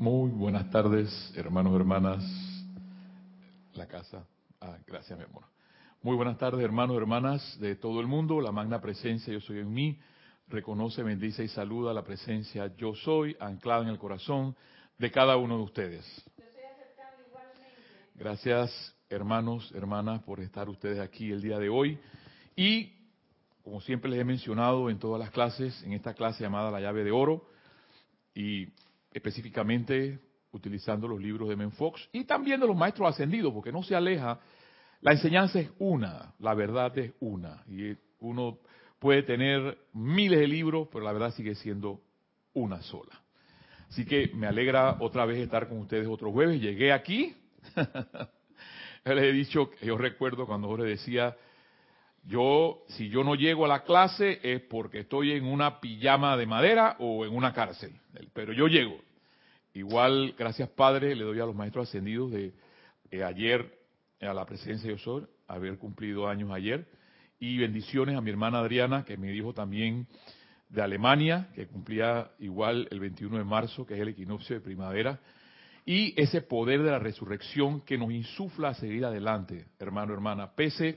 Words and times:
Muy 0.00 0.30
buenas 0.30 0.70
tardes, 0.70 1.30
hermanos, 1.36 1.76
hermanas. 1.76 2.24
La 3.74 3.86
casa. 3.86 4.26
Ah, 4.58 4.78
gracias, 4.86 5.18
mi 5.18 5.26
amor. 5.26 5.44
Muy 6.00 6.16
buenas 6.16 6.38
tardes, 6.38 6.64
hermanos, 6.64 6.96
hermanas 6.96 7.60
de 7.60 7.76
todo 7.76 8.00
el 8.00 8.06
mundo. 8.06 8.40
La 8.40 8.50
magna 8.50 8.80
presencia 8.80 9.30
Yo 9.30 9.42
Soy 9.42 9.58
en 9.58 9.70
mí. 9.70 9.98
Reconoce, 10.48 11.02
bendice 11.02 11.44
y 11.44 11.48
saluda 11.48 11.92
la 11.92 12.02
presencia 12.02 12.74
Yo 12.78 12.94
Soy, 12.94 13.36
anclada 13.40 13.82
en 13.82 13.88
el 13.88 13.98
corazón 13.98 14.56
de 14.96 15.10
cada 15.10 15.36
uno 15.36 15.58
de 15.58 15.64
ustedes. 15.64 16.24
Gracias, 18.14 18.96
hermanos, 19.10 19.70
hermanas, 19.74 20.22
por 20.22 20.40
estar 20.40 20.70
ustedes 20.70 20.98
aquí 20.98 21.30
el 21.30 21.42
día 21.42 21.58
de 21.58 21.68
hoy. 21.68 21.98
Y, 22.56 22.94
como 23.62 23.82
siempre 23.82 24.10
les 24.10 24.20
he 24.20 24.24
mencionado 24.24 24.88
en 24.88 24.98
todas 24.98 25.20
las 25.20 25.30
clases, 25.30 25.82
en 25.82 25.92
esta 25.92 26.14
clase 26.14 26.42
llamada 26.42 26.70
La 26.70 26.80
llave 26.80 27.04
de 27.04 27.10
oro, 27.10 27.44
y 28.34 28.68
específicamente 29.12 30.18
utilizando 30.52 31.06
los 31.06 31.20
libros 31.20 31.48
de 31.48 31.56
Menfox 31.56 32.08
y 32.12 32.24
también 32.24 32.60
de 32.60 32.66
los 32.66 32.76
maestros 32.76 33.08
ascendidos, 33.08 33.52
porque 33.52 33.72
no 33.72 33.82
se 33.82 33.94
aleja. 33.94 34.40
La 35.00 35.12
enseñanza 35.12 35.60
es 35.60 35.70
una, 35.78 36.34
la 36.38 36.54
verdad 36.54 36.96
es 36.98 37.12
una. 37.20 37.64
Y 37.68 37.96
uno 38.20 38.58
puede 38.98 39.22
tener 39.22 39.78
miles 39.94 40.38
de 40.38 40.46
libros, 40.46 40.88
pero 40.92 41.04
la 41.04 41.12
verdad 41.12 41.32
sigue 41.32 41.54
siendo 41.54 42.00
una 42.52 42.82
sola. 42.82 43.20
Así 43.88 44.04
que 44.04 44.30
me 44.34 44.46
alegra 44.46 44.96
otra 45.00 45.24
vez 45.24 45.38
estar 45.38 45.68
con 45.68 45.78
ustedes 45.78 46.06
otro 46.06 46.30
jueves. 46.30 46.60
Llegué 46.60 46.92
aquí. 46.92 47.34
Les 49.04 49.24
he 49.24 49.32
dicho, 49.32 49.70
yo 49.82 49.96
recuerdo 49.96 50.46
cuando 50.46 50.68
Jorge 50.68 50.84
decía, 50.84 51.36
yo, 52.24 52.84
si 52.88 53.08
yo 53.08 53.24
no 53.24 53.34
llego 53.34 53.64
a 53.64 53.68
la 53.68 53.84
clase 53.84 54.40
es 54.42 54.60
porque 54.62 55.00
estoy 55.00 55.32
en 55.32 55.44
una 55.44 55.80
pijama 55.80 56.36
de 56.36 56.46
madera 56.46 56.96
o 56.98 57.24
en 57.24 57.34
una 57.34 57.52
cárcel. 57.52 57.92
Pero 58.32 58.52
yo 58.52 58.66
llego. 58.66 59.00
Igual, 59.74 60.34
gracias 60.38 60.68
Padre, 60.70 61.14
le 61.14 61.24
doy 61.24 61.40
a 61.40 61.46
los 61.46 61.54
maestros 61.54 61.88
ascendidos 61.88 62.30
de 62.32 62.52
ayer 63.24 63.80
a 64.28 64.34
la 64.34 64.44
presencia 64.44 64.88
de 64.88 64.94
Osor, 64.94 65.30
haber 65.48 65.78
cumplido 65.78 66.28
años 66.28 66.50
ayer. 66.52 66.86
Y 67.38 67.56
bendiciones 67.56 68.16
a 68.16 68.20
mi 68.20 68.30
hermana 68.30 68.58
Adriana, 68.58 69.04
que 69.04 69.16
me 69.16 69.30
dijo 69.30 69.54
también 69.54 70.06
de 70.68 70.82
Alemania, 70.82 71.48
que 71.54 71.66
cumplía 71.66 72.30
igual 72.38 72.86
el 72.90 73.00
21 73.00 73.38
de 73.38 73.44
marzo, 73.44 73.86
que 73.86 73.94
es 73.94 74.00
el 74.00 74.08
equinoccio 74.08 74.56
de 74.56 74.60
primavera. 74.60 75.18
Y 75.86 76.20
ese 76.20 76.42
poder 76.42 76.82
de 76.82 76.90
la 76.90 76.98
resurrección 76.98 77.80
que 77.80 77.96
nos 77.96 78.12
insufla 78.12 78.68
a 78.68 78.74
seguir 78.74 79.04
adelante, 79.04 79.66
hermano, 79.78 80.12
hermana, 80.12 80.54
pese 80.54 80.90
a 80.90 80.96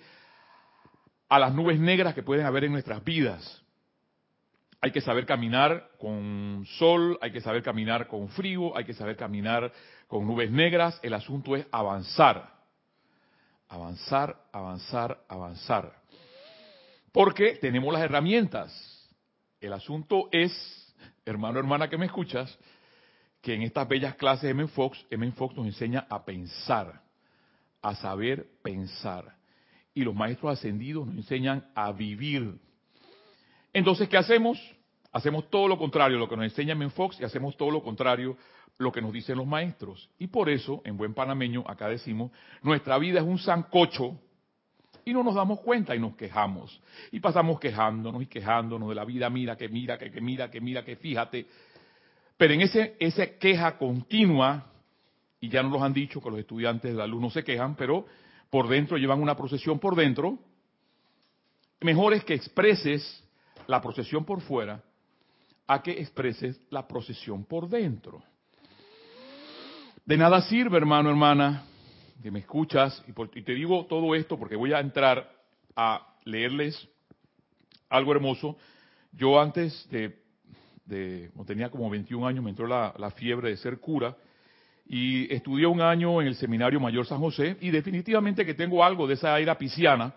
las 1.40 1.54
nubes 1.54 1.80
negras 1.80 2.14
que 2.14 2.24
pueden 2.24 2.46
haber 2.46 2.66
en 2.66 2.72
nuestras 2.72 3.04
vidas. 3.04 3.62
Hay 4.82 4.92
que 4.92 5.02
saber 5.02 5.26
caminar 5.26 5.92
con 5.98 6.66
sol, 6.78 7.18
hay 7.22 7.32
que 7.32 7.40
saber 7.40 7.64
caminar 7.64 8.08
con 8.08 8.28
frío, 8.30 8.76
hay 8.76 8.84
que 8.84 8.94
saber 8.94 9.16
caminar 9.16 9.72
con 10.08 10.28
nubes 10.28 10.52
negras. 10.52 11.00
El 11.02 11.14
asunto 11.14 11.56
es 11.56 11.66
avanzar. 11.72 12.52
Avanzar, 13.70 14.36
avanzar, 14.52 15.24
avanzar. 15.30 15.94
Porque 17.14 17.56
tenemos 17.62 17.94
las 17.94 18.04
herramientas. 18.04 19.10
El 19.62 19.72
asunto 19.72 20.28
es, 20.32 20.52
hermano, 21.26 21.60
hermana 21.60 21.90
que 21.90 21.98
me 21.98 22.08
escuchas, 22.08 22.60
que 23.42 23.54
en 23.54 23.62
estas 23.62 23.88
bellas 23.88 24.16
clases 24.16 24.44
de 24.44 24.50
M. 24.50 24.68
Fox, 24.68 25.06
M. 25.10 25.32
Fox 25.32 25.56
nos 25.56 25.66
enseña 25.66 26.06
a 26.10 26.26
pensar, 26.26 27.02
a 27.82 27.96
saber 27.96 28.46
pensar 28.62 29.43
y 29.94 30.04
los 30.04 30.16
maestros 30.16 30.54
ascendidos 30.54 31.08
nos 31.08 31.18
enseñan 31.18 31.66
a 31.76 31.92
vivir. 31.92 32.58
Entonces, 33.72 34.10
¿qué 34.10 34.18
hacemos? 34.18 34.60
Hacemos 35.12 35.50
todo 35.50 35.68
lo 35.68 35.78
contrario, 35.78 36.18
lo 36.18 36.28
que 36.28 36.36
nos 36.36 36.46
enseña 36.46 36.76
Menfox, 36.76 37.20
y 37.20 37.24
hacemos 37.24 37.56
todo 37.56 37.70
lo 37.70 37.84
contrario, 37.84 38.36
lo 38.78 38.92
que 38.92 39.02
nos 39.02 39.14
dicen 39.14 39.38
los 39.38 39.46
maestros. 39.46 40.10
Y 40.18 40.28
por 40.28 40.50
eso, 40.50 40.82
en 40.86 40.98
buen 40.98 41.14
panameño, 41.14 41.64
acá 41.68 41.88
decimos, 41.88 42.32
nuestra 42.64 42.98
vida 42.98 43.20
es 43.20 43.26
un 43.26 43.38
sancocho 43.38 44.18
y 45.06 45.14
no 45.14 45.24
nos 45.24 45.36
damos 45.36 45.60
cuenta 45.60 45.96
y 45.96 46.00
nos 46.00 46.16
quejamos. 46.16 46.82
Y 47.12 47.20
pasamos 47.20 47.60
quejándonos 47.60 48.24
y 48.24 48.26
quejándonos 48.26 48.90
de 48.90 48.96
la 48.96 49.06
vida, 49.06 49.30
mira, 49.30 49.56
que 49.56 49.70
mira, 49.70 49.98
que, 49.98 50.12
que 50.12 50.22
mira, 50.22 50.50
que 50.50 50.62
mira, 50.62 50.84
que 50.84 50.96
fíjate. 50.96 51.46
Pero 52.38 52.54
en 52.54 52.62
ese, 52.62 52.96
esa 53.00 53.28
queja 53.38 53.78
continua, 53.78 54.66
y 55.40 55.50
ya 55.50 55.62
nos 55.62 55.74
lo 55.74 55.84
han 55.84 55.94
dicho 55.94 56.22
que 56.22 56.30
los 56.30 56.40
estudiantes 56.40 56.92
de 56.92 56.98
la 56.98 57.06
luz 57.06 57.22
no 57.22 57.30
se 57.30 57.44
quejan, 57.44 57.76
pero 57.76 58.06
por 58.54 58.68
dentro, 58.68 58.98
llevan 58.98 59.20
una 59.20 59.36
procesión 59.36 59.80
por 59.80 59.96
dentro, 59.96 60.38
mejor 61.82 62.14
es 62.14 62.24
que 62.24 62.36
expreses 62.36 63.24
la 63.66 63.82
procesión 63.82 64.26
por 64.26 64.42
fuera 64.42 64.84
a 65.66 65.82
que 65.82 65.94
expreses 65.94 66.62
la 66.70 66.88
procesión 66.88 67.46
por 67.46 67.68
dentro. 67.68 68.22
De 70.06 70.16
nada 70.18 70.40
sirve, 70.44 70.78
hermano, 70.78 71.10
hermana, 71.10 71.64
que 72.22 72.30
me 72.30 72.42
escuchas, 72.42 73.04
y, 73.08 73.42
te 73.42 73.54
digo 73.54 73.88
todo 73.88 74.14
esto 74.14 74.38
porque 74.38 74.56
voy 74.56 74.72
a 74.72 74.82
entrar 74.82 75.32
a 75.76 76.14
leerles 76.24 76.88
algo 77.90 78.12
hermoso. 78.12 78.56
Yo 79.14 79.42
antes 79.42 79.90
de, 79.90 80.16
de 80.86 81.32
tenía 81.48 81.72
como 81.72 81.90
21 81.90 82.28
años, 82.28 82.44
me 82.44 82.52
entró 82.52 82.68
la 82.68 83.12
fiebre 83.16 83.50
de 83.50 83.58
ser 83.58 83.80
cura, 83.80 84.16
y 84.86 85.34
estudié 85.34 85.66
un 85.66 85.82
año 85.82 86.22
en 86.22 86.28
el 86.28 86.36
Seminario 86.36 86.80
Mayor 86.80 87.06
San 87.06 87.20
José 87.20 87.58
y 87.62 87.72
definitivamente 87.72 88.46
que 88.46 88.54
tengo 88.54 88.84
algo 88.84 89.08
de 89.08 89.14
esa 89.16 89.40
era 89.40 89.58
pisciana 89.58 90.14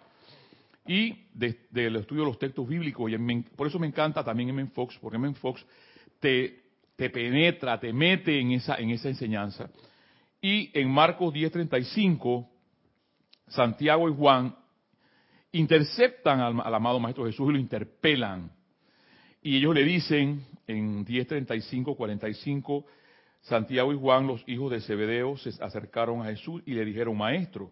y 0.87 1.15
del 1.33 1.97
estudio 1.97 2.23
de 2.23 2.29
los 2.29 2.39
textos 2.39 2.67
bíblicos 2.69 3.11
y 3.11 3.17
por 3.57 3.67
eso 3.67 3.79
me 3.79 3.87
encanta 3.87 4.25
también 4.25 4.51
M. 4.51 4.67
Fox, 4.67 4.99
porque 5.01 5.17
M. 5.17 5.35
Fox 5.35 5.65
te, 6.21 6.61
te 6.97 7.11
penetra, 7.11 7.79
te 7.79 7.93
mete 7.93 8.39
en 8.39 8.53
esa, 8.53 8.77
en 8.77 8.91
esa 8.91 9.09
enseñanza. 9.09 9.69
Y 10.41 10.71
en 10.79 10.91
Marcos 10.91 11.35
10:35, 11.35 12.49
Santiago 13.49 14.09
y 14.09 14.15
Juan 14.15 14.55
interceptan 15.53 16.41
al, 16.41 16.61
al, 16.61 16.75
amado 16.75 17.01
Maestro 17.01 17.27
Jesús 17.27 17.49
y 17.51 17.53
lo 17.53 17.59
interpelan. 17.59 18.51
Y 19.43 19.57
ellos 19.57 19.75
le 19.75 19.85
dicen 19.85 20.45
en 20.67 21.05
10:35, 21.05 21.97
45, 21.97 22.87
Santiago 23.47 23.93
y 23.93 23.97
Juan, 23.97 24.27
los 24.27 24.43
hijos 24.49 24.73
de 24.73 24.81
Zebedeo, 24.81 25.37
se 25.37 25.51
acercaron 25.63 26.21
a 26.21 26.27
Jesús 26.27 26.63
y 26.67 26.75
le 26.75 26.85
dijeron, 26.85 27.17
maestro, 27.17 27.71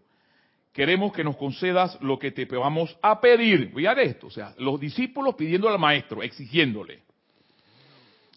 queremos 0.71 1.11
que 1.11 1.23
nos 1.23 1.35
concedas 1.35 2.01
lo 2.01 2.17
que 2.17 2.31
te 2.31 2.45
vamos 2.45 2.97
a 3.01 3.19
pedir. 3.19 3.73
A 3.85 3.91
esto, 4.01 4.27
o 4.27 4.29
sea, 4.29 4.55
los 4.57 4.79
discípulos 4.79 5.35
pidiendo 5.35 5.67
al 5.67 5.77
maestro, 5.77 6.23
exigiéndole. 6.23 7.01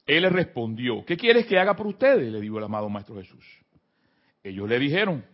Él 0.04 0.22
le 0.22 0.30
respondió, 0.30 1.04
¿qué 1.04 1.16
quieres 1.16 1.46
que 1.46 1.58
haga 1.58 1.76
por 1.76 1.86
ustedes? 1.86 2.32
Le 2.32 2.40
dijo 2.40 2.58
el 2.58 2.64
amado 2.64 2.88
maestro 2.88 3.14
Jesús. 3.14 3.44
Ellos 4.42 4.68
le 4.68 4.78
dijeron, 4.80 5.24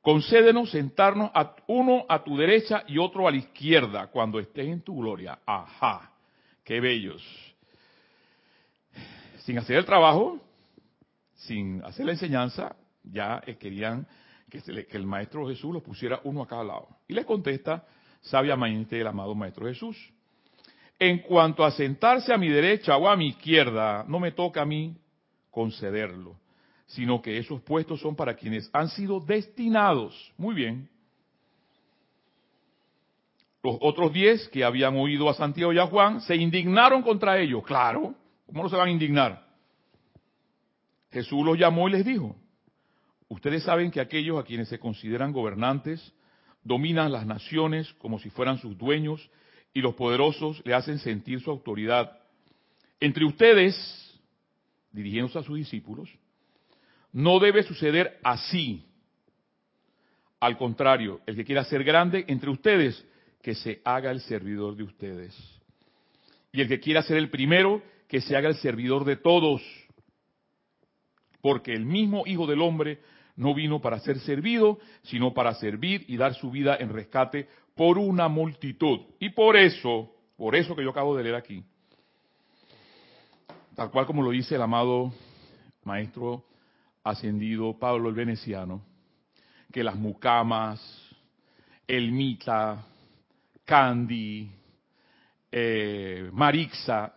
concédenos 0.00 0.70
sentarnos 0.70 1.30
a, 1.34 1.54
uno 1.66 2.06
a 2.08 2.24
tu 2.24 2.34
derecha 2.34 2.82
y 2.88 2.96
otro 2.96 3.28
a 3.28 3.30
la 3.30 3.36
izquierda 3.36 4.06
cuando 4.06 4.38
estés 4.38 4.68
en 4.68 4.80
tu 4.80 4.96
gloria. 4.96 5.38
Ajá, 5.44 6.12
qué 6.64 6.80
bellos. 6.80 7.22
Sin 9.40 9.58
hacer 9.58 9.76
el 9.76 9.84
trabajo, 9.84 10.40
sin 11.40 11.82
hacer 11.84 12.06
la 12.06 12.12
enseñanza, 12.12 12.76
ya 13.02 13.40
querían 13.58 14.06
que, 14.50 14.62
el 14.90 15.06
Maestro 15.06 15.48
Jesús 15.48 15.72
los 15.72 15.82
pusiera 15.82 16.20
uno 16.24 16.42
a 16.42 16.46
cada 16.46 16.64
lado. 16.64 16.88
Y 17.08 17.14
les 17.14 17.24
contesta 17.24 17.84
sabiamente 18.20 19.00
el 19.00 19.06
amado 19.06 19.34
Maestro 19.34 19.66
Jesús. 19.66 19.96
En 20.98 21.20
cuanto 21.20 21.64
a 21.64 21.70
sentarse 21.70 22.32
a 22.32 22.36
mi 22.36 22.48
derecha 22.48 22.96
o 22.96 23.08
a 23.08 23.16
mi 23.16 23.28
izquierda, 23.28 24.04
no 24.06 24.20
me 24.20 24.32
toca 24.32 24.62
a 24.62 24.66
mí 24.66 24.94
concederlo, 25.50 26.36
sino 26.86 27.22
que 27.22 27.38
esos 27.38 27.62
puestos 27.62 28.00
son 28.00 28.14
para 28.14 28.34
quienes 28.34 28.68
han 28.74 28.88
sido 28.88 29.20
destinados. 29.20 30.32
Muy 30.36 30.54
bien. 30.54 30.90
Los 33.62 33.78
otros 33.80 34.12
diez 34.12 34.46
que 34.48 34.62
habían 34.62 34.96
oído 34.96 35.30
a 35.30 35.34
Santiago 35.34 35.72
y 35.72 35.78
a 35.78 35.86
Juan 35.86 36.20
se 36.20 36.36
indignaron 36.36 37.02
contra 37.02 37.38
ellos. 37.38 37.62
Claro, 37.64 38.14
¿cómo 38.46 38.62
no 38.62 38.68
se 38.68 38.76
van 38.76 38.88
a 38.88 38.92
indignar? 38.92 39.49
Jesús 41.10 41.44
los 41.44 41.58
llamó 41.58 41.88
y 41.88 41.92
les 41.92 42.04
dijo, 42.04 42.36
ustedes 43.28 43.64
saben 43.64 43.90
que 43.90 44.00
aquellos 44.00 44.38
a 44.38 44.44
quienes 44.44 44.68
se 44.68 44.78
consideran 44.78 45.32
gobernantes 45.32 46.12
dominan 46.62 47.12
las 47.12 47.26
naciones 47.26 47.92
como 47.94 48.18
si 48.18 48.30
fueran 48.30 48.58
sus 48.58 48.76
dueños 48.76 49.30
y 49.72 49.80
los 49.80 49.94
poderosos 49.94 50.62
le 50.64 50.74
hacen 50.74 50.98
sentir 50.98 51.40
su 51.40 51.50
autoridad. 51.50 52.18
Entre 53.00 53.24
ustedes, 53.24 54.20
dirigiéndose 54.92 55.38
a 55.38 55.42
sus 55.42 55.56
discípulos, 55.56 56.08
no 57.12 57.38
debe 57.38 57.62
suceder 57.62 58.18
así. 58.22 58.84
Al 60.38 60.56
contrario, 60.56 61.20
el 61.26 61.36
que 61.36 61.44
quiera 61.44 61.64
ser 61.64 61.84
grande 61.84 62.24
entre 62.28 62.50
ustedes, 62.50 63.04
que 63.42 63.54
se 63.54 63.80
haga 63.84 64.10
el 64.10 64.20
servidor 64.20 64.76
de 64.76 64.84
ustedes. 64.84 65.36
Y 66.52 66.60
el 66.60 66.68
que 66.68 66.80
quiera 66.80 67.02
ser 67.02 67.16
el 67.16 67.30
primero, 67.30 67.82
que 68.08 68.20
se 68.20 68.36
haga 68.36 68.48
el 68.48 68.56
servidor 68.56 69.04
de 69.04 69.16
todos 69.16 69.62
porque 71.40 71.74
el 71.74 71.84
mismo 71.84 72.24
Hijo 72.26 72.46
del 72.46 72.62
Hombre 72.62 73.00
no 73.36 73.54
vino 73.54 73.80
para 73.80 73.98
ser 74.00 74.18
servido, 74.20 74.78
sino 75.02 75.32
para 75.32 75.54
servir 75.54 76.04
y 76.08 76.16
dar 76.16 76.34
su 76.34 76.50
vida 76.50 76.76
en 76.78 76.92
rescate 76.92 77.48
por 77.74 77.98
una 77.98 78.28
multitud. 78.28 79.00
Y 79.18 79.30
por 79.30 79.56
eso, 79.56 80.12
por 80.36 80.54
eso 80.54 80.76
que 80.76 80.82
yo 80.82 80.90
acabo 80.90 81.16
de 81.16 81.22
leer 81.22 81.36
aquí, 81.36 81.64
tal 83.74 83.90
cual 83.90 84.06
como 84.06 84.22
lo 84.22 84.30
dice 84.30 84.56
el 84.56 84.62
amado 84.62 85.12
maestro 85.84 86.44
ascendido 87.02 87.78
Pablo 87.78 88.08
el 88.10 88.14
Veneciano, 88.14 88.82
que 89.72 89.82
las 89.82 89.96
mucamas, 89.96 90.80
el 91.86 92.12
mita, 92.12 92.84
Candy, 93.64 94.50
eh, 95.50 96.28
Marixa, 96.32 97.12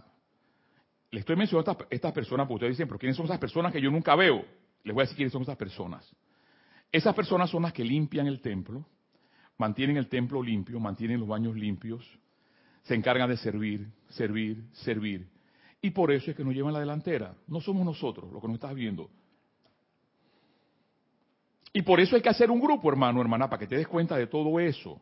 le 1.13 1.19
estoy 1.19 1.35
mencionando 1.35 1.71
estas, 1.71 1.87
estas 1.91 2.11
personas 2.11 2.47
porque 2.47 2.55
ustedes 2.55 2.71
dicen, 2.71 2.87
pero 2.87 2.97
¿quiénes 2.97 3.15
son 3.15 3.25
esas 3.27 3.37
personas 3.37 3.71
que 3.71 3.79
yo 3.79 3.91
nunca 3.91 4.15
veo? 4.15 4.43
Les 4.83 4.95
voy 4.95 5.01
a 5.01 5.03
decir 5.03 5.15
quiénes 5.15 5.31
son 5.31 5.43
esas 5.43 5.57
personas. 5.57 6.11
Esas 6.91 7.13
personas 7.13 7.51
son 7.51 7.61
las 7.61 7.71
que 7.71 7.83
limpian 7.83 8.25
el 8.25 8.41
templo, 8.41 8.83
mantienen 9.59 9.97
el 9.97 10.09
templo 10.09 10.41
limpio, 10.41 10.79
mantienen 10.79 11.19
los 11.19 11.29
baños 11.29 11.55
limpios, 11.55 12.03
se 12.81 12.95
encargan 12.95 13.29
de 13.29 13.37
servir, 13.37 13.87
servir, 14.09 14.63
servir. 14.71 15.27
Y 15.83 15.91
por 15.91 16.11
eso 16.11 16.31
es 16.31 16.35
que 16.35 16.43
nos 16.43 16.55
llevan 16.55 16.73
la 16.73 16.79
delantera. 16.79 17.35
No 17.45 17.61
somos 17.61 17.85
nosotros 17.85 18.31
lo 18.31 18.41
que 18.41 18.47
nos 18.47 18.55
estás 18.55 18.73
viendo. 18.73 19.11
Y 21.73 21.83
por 21.83 21.99
eso 21.99 22.15
hay 22.15 22.23
que 22.23 22.29
hacer 22.29 22.49
un 22.49 22.59
grupo, 22.59 22.89
hermano, 22.89 23.21
hermana, 23.21 23.47
para 23.47 23.59
que 23.59 23.67
te 23.67 23.75
des 23.75 23.87
cuenta 23.87 24.17
de 24.17 24.25
todo 24.25 24.59
eso. 24.59 24.99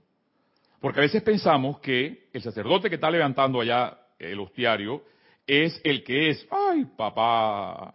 Porque 0.82 1.00
a 1.00 1.04
veces 1.04 1.24
pensamos 1.24 1.80
que 1.80 2.28
el 2.34 2.42
sacerdote 2.42 2.90
que 2.90 2.96
está 2.96 3.10
levantando 3.10 3.62
allá 3.62 3.98
el 4.20 4.38
hostiario 4.42 5.04
es 5.52 5.82
el 5.84 6.02
que 6.06 6.30
es. 6.30 6.48
Ay, 6.50 6.86
papá, 6.86 7.94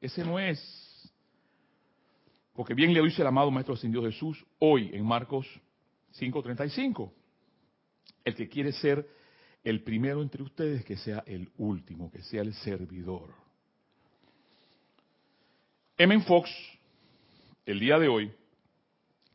ese 0.00 0.24
no 0.24 0.38
es. 0.38 1.12
Porque 2.54 2.74
bien 2.74 2.94
le 2.94 3.02
dice 3.02 3.22
el 3.22 3.28
amado 3.28 3.50
Maestro 3.50 3.74
Dios 3.74 4.04
Jesús 4.04 4.46
hoy 4.60 4.90
en 4.92 5.04
Marcos 5.04 5.48
5:35. 6.12 7.12
El 8.24 8.34
que 8.36 8.48
quiere 8.48 8.70
ser 8.70 9.04
el 9.64 9.82
primero 9.82 10.22
entre 10.22 10.44
ustedes, 10.44 10.84
que 10.84 10.96
sea 10.96 11.24
el 11.26 11.50
último, 11.58 12.08
que 12.08 12.22
sea 12.22 12.42
el 12.42 12.54
servidor. 12.54 13.34
M. 15.98 16.20
Fox, 16.20 16.48
el 17.64 17.80
día 17.80 17.98
de 17.98 18.06
hoy, 18.06 18.32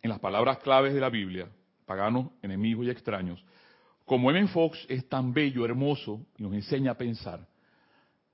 en 0.02 0.10
las 0.10 0.20
palabras 0.20 0.60
claves 0.60 0.94
de 0.94 1.02
la 1.02 1.10
Biblia, 1.10 1.50
paganos, 1.86 2.32
enemigos 2.42 2.86
y 2.86 2.92
extraños, 2.92 3.44
como 4.06 4.32
M. 4.32 4.48
Fox 4.48 4.86
es 4.90 5.08
tan 5.08 5.34
bello, 5.34 5.66
hermoso 5.66 6.26
y 6.38 6.44
nos 6.44 6.54
enseña 6.54 6.92
a 6.92 6.98
pensar, 6.98 7.48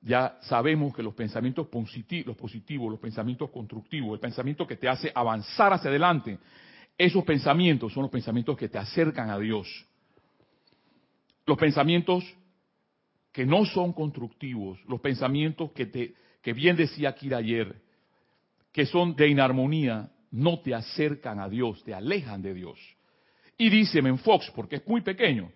ya 0.01 0.37
sabemos 0.41 0.95
que 0.95 1.03
los 1.03 1.13
pensamientos 1.13 1.67
positivos, 1.67 2.27
los 2.27 2.37
positivos, 2.37 2.91
los 2.91 2.99
pensamientos 2.99 3.49
constructivos, 3.49 4.13
el 4.13 4.19
pensamiento 4.19 4.65
que 4.65 4.77
te 4.77 4.87
hace 4.87 5.11
avanzar 5.13 5.73
hacia 5.73 5.89
adelante, 5.89 6.37
esos 6.97 7.23
pensamientos 7.23 7.93
son 7.93 8.03
los 8.03 8.11
pensamientos 8.11 8.57
que 8.57 8.69
te 8.69 8.77
acercan 8.77 9.29
a 9.29 9.37
Dios. 9.37 9.67
Los 11.45 11.57
pensamientos 11.57 12.23
que 13.31 13.45
no 13.45 13.65
son 13.65 13.93
constructivos, 13.93 14.79
los 14.87 14.99
pensamientos 14.99 15.71
que 15.71 15.85
te 15.85 16.15
que 16.41 16.53
bien 16.53 16.77
decía 16.77 17.13
Kira 17.13 17.39
ayer, 17.39 17.81
que 18.71 18.85
son 18.85 19.15
de 19.15 19.27
inarmonía, 19.27 20.09
no 20.31 20.61
te 20.61 20.73
acercan 20.73 21.39
a 21.39 21.49
Dios, 21.49 21.83
te 21.83 21.93
alejan 21.93 22.41
de 22.41 22.53
Dios. 22.53 22.79
Y 23.57 23.69
dice 23.69 24.01
Fox, 24.17 24.51
porque 24.55 24.77
es 24.77 24.87
muy 24.87 25.01
pequeño, 25.01 25.51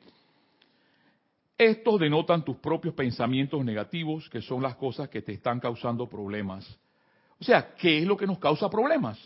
estos 1.57 2.00
denotan 2.00 2.44
tus 2.44 2.57
propios 2.57 2.95
pensamientos 2.95 3.63
negativos, 3.63 4.27
que 4.30 4.42
son 4.42 4.63
las 4.63 4.75
cosas 4.75 5.09
que 5.09 5.21
te 5.21 5.33
están 5.33 5.59
causando 5.59 6.09
problemas. 6.09 6.65
O 7.39 7.44
sea, 7.44 7.75
¿qué 7.75 8.00
es 8.00 8.06
lo 8.06 8.18
que 8.18 8.25
nos 8.25 8.39
causa 8.39 8.69
problemas? 8.69 9.19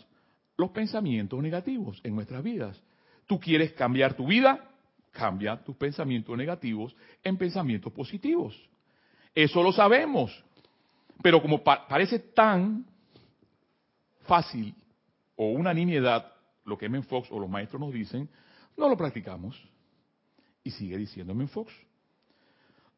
Los 0.58 0.70
pensamientos 0.70 1.40
negativos 1.42 2.00
en 2.04 2.14
nuestras 2.14 2.42
vidas. 2.42 2.78
Tú 3.26 3.40
quieres 3.40 3.72
cambiar 3.72 4.14
tu 4.14 4.26
vida, 4.26 4.70
cambia 5.12 5.56
tus 5.64 5.76
pensamientos 5.76 6.36
negativos 6.36 6.94
en 7.24 7.38
pensamientos 7.38 7.92
positivos. 7.92 8.54
Eso 9.34 9.62
lo 9.62 9.72
sabemos. 9.72 10.44
Pero 11.22 11.40
como 11.40 11.64
parece 11.64 12.18
tan 12.18 12.84
fácil 14.26 14.74
o 15.36 15.52
una 15.52 15.72
nimiedad 15.72 16.32
lo 16.64 16.76
que 16.76 16.86
M. 16.86 17.02
Fox 17.02 17.28
o 17.30 17.38
los 17.38 17.48
maestros 17.48 17.80
nos 17.80 17.92
dicen, 17.92 18.28
no 18.76 18.88
lo 18.88 18.96
practicamos. 18.96 19.60
Y 20.62 20.70
sigue 20.70 20.96
diciendo 20.96 21.32
M. 21.32 21.46
Fox. 21.46 21.72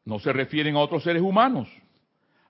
No 0.05 0.19
se 0.19 0.33
refieren 0.33 0.75
a 0.75 0.79
otros 0.79 1.03
seres 1.03 1.21
humanos. 1.21 1.67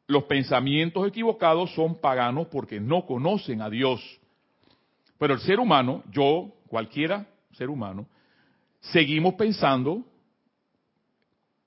Los 0.08 0.24
pensamientos 0.24 1.08
equivocados 1.08 1.74
son 1.74 2.00
paganos 2.00 2.48
porque 2.48 2.80
no 2.80 3.06
conocen 3.06 3.62
a 3.62 3.70
Dios. 3.70 4.02
Pero 5.18 5.34
el 5.34 5.40
ser 5.42 5.60
humano, 5.60 6.04
yo, 6.10 6.54
cualquiera 6.68 7.28
ser 7.52 7.70
humano, 7.70 8.08
seguimos 8.80 9.34
pensando 9.34 10.06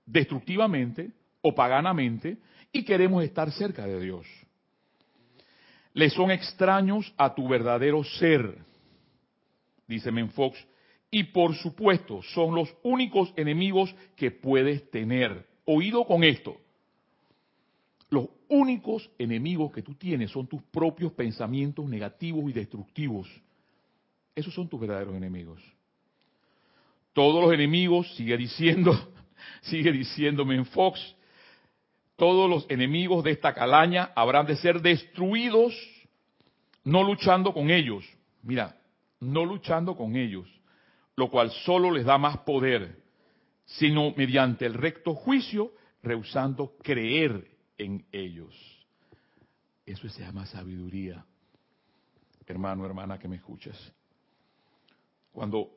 destructivamente 0.06 1.12
o 1.43 1.55
paganamente 1.55 2.38
y 2.73 2.85
queremos 2.85 3.23
estar 3.23 3.50
cerca 3.53 3.87
de 3.87 4.00
Dios. 4.00 4.26
Le 5.94 6.09
son 6.09 6.31
extraños 6.31 7.12
a 7.19 7.35
tu 7.35 7.47
verdadero 7.47 8.03
ser, 8.03 8.59
dice 9.87 10.11
Menfox, 10.11 10.59
y 11.14 11.25
por 11.25 11.55
supuesto 11.55 12.23
son 12.23 12.55
los 12.55 12.75
únicos 12.82 13.32
enemigos 13.37 13.94
que 14.17 14.31
puedes 14.31 14.91
tener 14.91 15.47
oído 15.67 16.06
con 16.06 16.25
esto. 16.25 16.56
Los 18.09 18.29
únicos 18.49 19.11
enemigos 19.19 19.70
que 19.73 19.82
tú 19.82 19.94
tienes 19.94 20.31
son 20.31 20.47
tus 20.47 20.62
propios 20.62 21.12
pensamientos 21.12 21.87
negativos 21.87 22.50
y 22.50 22.55
destructivos. 22.55 23.29
Esos 24.35 24.55
son 24.55 24.69
tus 24.69 24.81
verdaderos 24.81 25.14
enemigos. 25.14 25.61
Todos 27.12 27.44
los 27.44 27.53
enemigos, 27.53 28.14
sigue 28.17 28.38
diciendo, 28.38 28.93
sigue 29.61 29.93
diciéndome 29.93 30.55
en 30.55 30.64
Fox, 30.64 31.14
todos 32.17 32.49
los 32.49 32.64
enemigos 32.70 33.23
de 33.23 33.32
esta 33.32 33.53
calaña 33.53 34.12
habrán 34.14 34.47
de 34.47 34.56
ser 34.56 34.81
destruidos, 34.81 35.75
no 36.85 37.03
luchando 37.03 37.53
con 37.53 37.70
ellos. 37.70 38.03
Mira, 38.43 38.79
no 39.20 39.44
luchando 39.44 39.94
con 39.94 40.17
ellos, 40.17 40.49
lo 41.17 41.31
cual 41.31 41.50
solo 41.50 41.91
les 41.91 42.05
da 42.05 42.19
más 42.19 42.38
poder 42.38 43.03
sino 43.64 44.12
mediante 44.17 44.67
el 44.67 44.75
recto 44.75 45.14
juicio, 45.14 45.73
rehusando 46.03 46.76
creer 46.82 47.49
en 47.79 48.05
ellos. 48.12 48.55
Eso 49.87 50.09
se 50.09 50.23
llama 50.23 50.47
sabiduría, 50.47 51.25
hermano, 52.47 52.85
hermana, 52.85 53.19
que 53.19 53.29
me 53.29 53.37
escuchas. 53.37 53.76
Cuando 55.32 55.70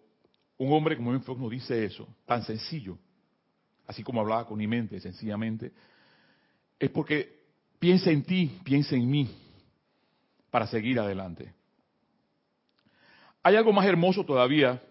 un 0.58 0.74
hombre 0.74 0.98
como 0.98 1.18
Fox 1.22 1.40
nos 1.40 1.52
dice 1.52 1.86
eso, 1.86 2.08
tan 2.26 2.44
sencillo, 2.44 2.98
así 3.88 4.04
como 4.04 4.22
hablaba 4.22 4.46
con 4.46 4.58
mi 4.58 4.68
mente, 4.68 5.00
sencillamente, 5.00 5.72
es 6.80 6.90
porque 6.90 7.46
piensa 7.80 8.12
en 8.12 8.24
ti, 8.24 8.60
piensa 8.64 8.96
en 8.96 9.10
mí, 9.10 9.30
para 10.50 10.68
seguir 10.68 11.00
adelante. 11.00 11.54
Hay 13.44 13.56
algo 13.56 13.72
más 13.72 13.86
hermoso 13.86 14.26
todavía 14.26 14.82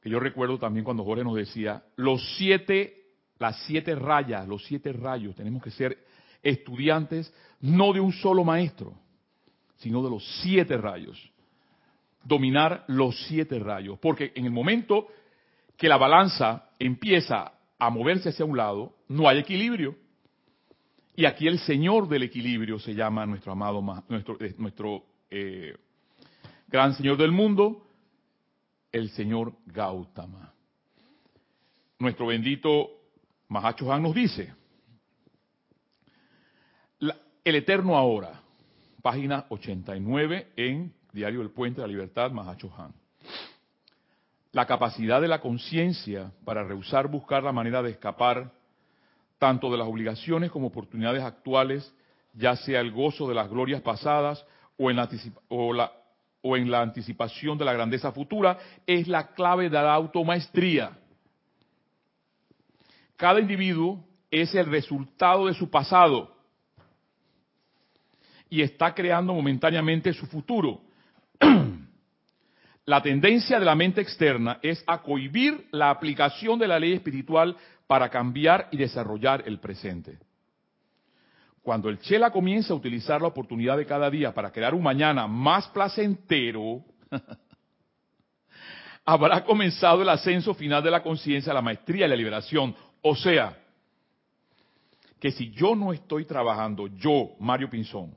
que 0.00 0.10
yo 0.10 0.18
recuerdo 0.18 0.58
también 0.58 0.84
cuando 0.84 1.04
Jorge 1.04 1.24
nos 1.24 1.36
decía, 1.36 1.84
los 1.96 2.36
siete, 2.36 3.04
las 3.38 3.56
siete 3.66 3.94
rayas, 3.94 4.48
los 4.48 4.64
siete 4.64 4.92
rayos, 4.92 5.36
tenemos 5.36 5.62
que 5.62 5.70
ser 5.70 5.98
estudiantes 6.42 7.32
no 7.60 7.92
de 7.92 8.00
un 8.00 8.12
solo 8.12 8.44
maestro, 8.44 8.94
sino 9.76 10.02
de 10.02 10.10
los 10.10 10.24
siete 10.42 10.76
rayos. 10.76 11.18
Dominar 12.24 12.84
los 12.88 13.18
siete 13.26 13.58
rayos, 13.58 13.98
porque 13.98 14.32
en 14.34 14.44
el 14.46 14.50
momento 14.50 15.08
que 15.76 15.88
la 15.88 15.96
balanza 15.96 16.70
empieza 16.78 17.52
a 17.78 17.90
moverse 17.90 18.28
hacia 18.28 18.44
un 18.44 18.56
lado, 18.56 18.94
no 19.08 19.28
hay 19.28 19.38
equilibrio. 19.38 19.96
Y 21.16 21.24
aquí 21.24 21.46
el 21.46 21.58
Señor 21.58 22.08
del 22.08 22.22
equilibrio 22.22 22.78
se 22.78 22.94
llama 22.94 23.26
nuestro 23.26 23.52
amado, 23.52 23.82
nuestro, 24.08 24.36
eh, 24.40 24.54
nuestro 24.58 25.04
eh, 25.30 25.76
gran 26.68 26.94
Señor 26.94 27.16
del 27.16 27.32
mundo, 27.32 27.86
el 28.92 29.10
señor 29.10 29.52
Gautama. 29.66 30.52
Nuestro 31.98 32.26
bendito 32.26 32.90
Mahacho 33.48 33.92
Han 33.92 34.02
nos 34.02 34.14
dice, 34.14 34.54
el 37.44 37.54
eterno 37.54 37.96
ahora, 37.96 38.40
página 39.02 39.46
89 39.48 40.52
en 40.56 40.92
Diario 41.12 41.40
del 41.40 41.50
Puente 41.50 41.80
de 41.80 41.86
la 41.86 41.92
Libertad, 41.92 42.30
Mahacho 42.30 42.72
Han. 42.76 42.92
La 44.52 44.66
capacidad 44.66 45.20
de 45.20 45.28
la 45.28 45.40
conciencia 45.40 46.32
para 46.44 46.64
rehusar 46.64 47.08
buscar 47.08 47.42
la 47.42 47.52
manera 47.52 47.82
de 47.82 47.90
escapar 47.90 48.52
tanto 49.38 49.70
de 49.70 49.78
las 49.78 49.88
obligaciones 49.88 50.50
como 50.50 50.66
oportunidades 50.66 51.22
actuales, 51.22 51.94
ya 52.34 52.56
sea 52.56 52.80
el 52.80 52.92
gozo 52.92 53.26
de 53.28 53.34
las 53.34 53.48
glorias 53.48 53.80
pasadas 53.80 54.44
o, 54.76 54.90
en 54.90 54.96
la, 54.96 55.08
o 55.48 55.72
la 55.72 55.92
o 56.42 56.56
en 56.56 56.70
la 56.70 56.82
anticipación 56.82 57.58
de 57.58 57.64
la 57.64 57.72
grandeza 57.72 58.12
futura 58.12 58.58
es 58.86 59.06
la 59.08 59.28
clave 59.28 59.64
de 59.64 59.76
la 59.76 59.94
automaestría. 59.94 60.92
Cada 63.16 63.40
individuo 63.40 64.04
es 64.30 64.54
el 64.54 64.66
resultado 64.66 65.46
de 65.46 65.54
su 65.54 65.68
pasado 65.68 66.34
y 68.48 68.62
está 68.62 68.94
creando 68.94 69.34
momentáneamente 69.34 70.12
su 70.12 70.26
futuro. 70.26 70.80
la 72.86 73.02
tendencia 73.02 73.58
de 73.58 73.64
la 73.64 73.74
mente 73.74 74.00
externa 74.00 74.58
es 74.62 74.82
a 74.86 75.02
cohibir 75.02 75.68
la 75.70 75.90
aplicación 75.90 76.58
de 76.58 76.68
la 76.68 76.78
ley 76.78 76.94
espiritual 76.94 77.56
para 77.86 78.08
cambiar 78.08 78.68
y 78.70 78.76
desarrollar 78.76 79.42
el 79.46 79.60
presente. 79.60 80.18
Cuando 81.62 81.88
el 81.88 81.98
Chela 82.00 82.30
comienza 82.30 82.72
a 82.72 82.76
utilizar 82.76 83.20
la 83.20 83.28
oportunidad 83.28 83.76
de 83.76 83.86
cada 83.86 84.10
día 84.10 84.32
para 84.32 84.50
crear 84.50 84.74
un 84.74 84.82
mañana 84.82 85.26
más 85.26 85.68
placentero, 85.68 86.82
habrá 89.04 89.44
comenzado 89.44 90.02
el 90.02 90.08
ascenso 90.08 90.54
final 90.54 90.82
de 90.82 90.90
la 90.90 91.02
conciencia, 91.02 91.52
la 91.52 91.62
maestría 91.62 92.06
y 92.06 92.08
la 92.08 92.16
liberación. 92.16 92.74
O 93.02 93.14
sea, 93.14 93.58
que 95.18 95.30
si 95.30 95.50
yo 95.50 95.74
no 95.76 95.92
estoy 95.92 96.24
trabajando, 96.24 96.86
yo, 96.86 97.32
Mario 97.38 97.68
Pinzón, 97.68 98.14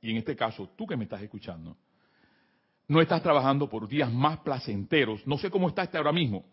y 0.00 0.10
en 0.10 0.18
este 0.18 0.36
caso 0.36 0.70
tú 0.76 0.86
que 0.86 0.96
me 0.96 1.04
estás 1.04 1.22
escuchando, 1.22 1.76
no 2.86 3.00
estás 3.00 3.22
trabajando 3.22 3.68
por 3.68 3.88
días 3.88 4.12
más 4.12 4.38
placenteros, 4.40 5.26
no 5.26 5.36
sé 5.38 5.50
cómo 5.50 5.68
está 5.68 5.82
este 5.82 5.96
ahora 5.96 6.12
mismo, 6.12 6.44